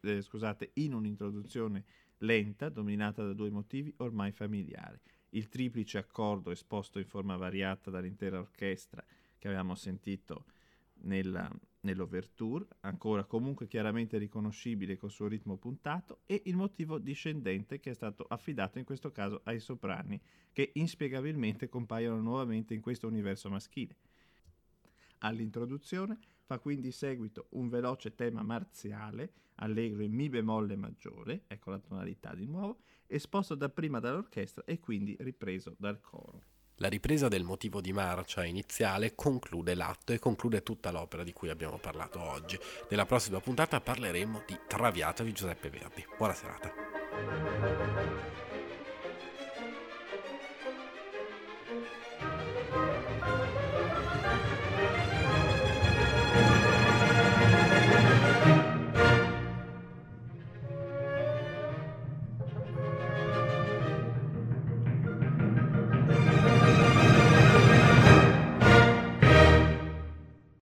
eh, 0.00 0.22
scusate, 0.22 0.72
in 0.74 0.92
un'introduzione 0.92 1.84
lenta 2.18 2.68
dominata 2.68 3.24
da 3.24 3.32
due 3.32 3.48
motivi 3.50 3.94
ormai 3.98 4.32
familiari. 4.32 4.98
Il 5.28 5.48
triplice 5.48 5.98
accordo 5.98 6.50
esposto 6.50 6.98
in 6.98 7.06
forma 7.06 7.36
variata 7.36 7.90
dall'intera 7.90 8.40
orchestra 8.40 9.04
che 9.38 9.46
avevamo 9.46 9.76
sentito 9.76 10.46
nella, 11.02 11.48
nell'overture, 11.80 12.66
ancora 12.80 13.24
comunque 13.24 13.66
chiaramente 13.66 14.18
riconoscibile 14.18 14.96
col 14.96 15.10
suo 15.10 15.28
ritmo 15.28 15.56
puntato, 15.56 16.20
e 16.26 16.42
il 16.46 16.56
motivo 16.56 16.98
discendente 16.98 17.80
che 17.80 17.90
è 17.90 17.94
stato 17.94 18.24
affidato 18.28 18.78
in 18.78 18.84
questo 18.84 19.10
caso 19.10 19.40
ai 19.44 19.60
soprani, 19.60 20.20
che 20.52 20.70
inspiegabilmente 20.74 21.68
compaiono 21.68 22.20
nuovamente 22.20 22.74
in 22.74 22.80
questo 22.80 23.06
universo 23.06 23.48
maschile. 23.48 23.96
All'introduzione 25.18 26.18
fa 26.42 26.58
quindi 26.58 26.90
seguito 26.90 27.46
un 27.50 27.68
veloce 27.68 28.14
tema 28.14 28.42
marziale, 28.42 29.32
allegro 29.56 30.02
in 30.02 30.12
Mi 30.12 30.28
bemolle 30.28 30.76
maggiore, 30.76 31.44
ecco 31.46 31.70
la 31.70 31.78
tonalità 31.78 32.34
di 32.34 32.46
nuovo, 32.46 32.80
esposto 33.06 33.54
dapprima 33.54 34.00
dall'orchestra 34.00 34.64
e 34.64 34.78
quindi 34.78 35.16
ripreso 35.20 35.74
dal 35.78 36.00
coro. 36.00 36.58
La 36.82 36.88
ripresa 36.88 37.28
del 37.28 37.42
motivo 37.42 37.82
di 37.82 37.92
marcia 37.92 38.42
iniziale 38.42 39.14
conclude 39.14 39.74
l'atto 39.74 40.14
e 40.14 40.18
conclude 40.18 40.62
tutta 40.62 40.90
l'opera 40.90 41.22
di 41.22 41.34
cui 41.34 41.50
abbiamo 41.50 41.76
parlato 41.76 42.22
oggi. 42.22 42.58
Nella 42.88 43.04
prossima 43.04 43.38
puntata 43.38 43.82
parleremo 43.82 44.44
di 44.46 44.58
Traviata 44.66 45.22
di 45.22 45.32
Giuseppe 45.32 45.68
Verdi. 45.68 46.06
Buona 46.16 46.32
serata. 46.32 46.72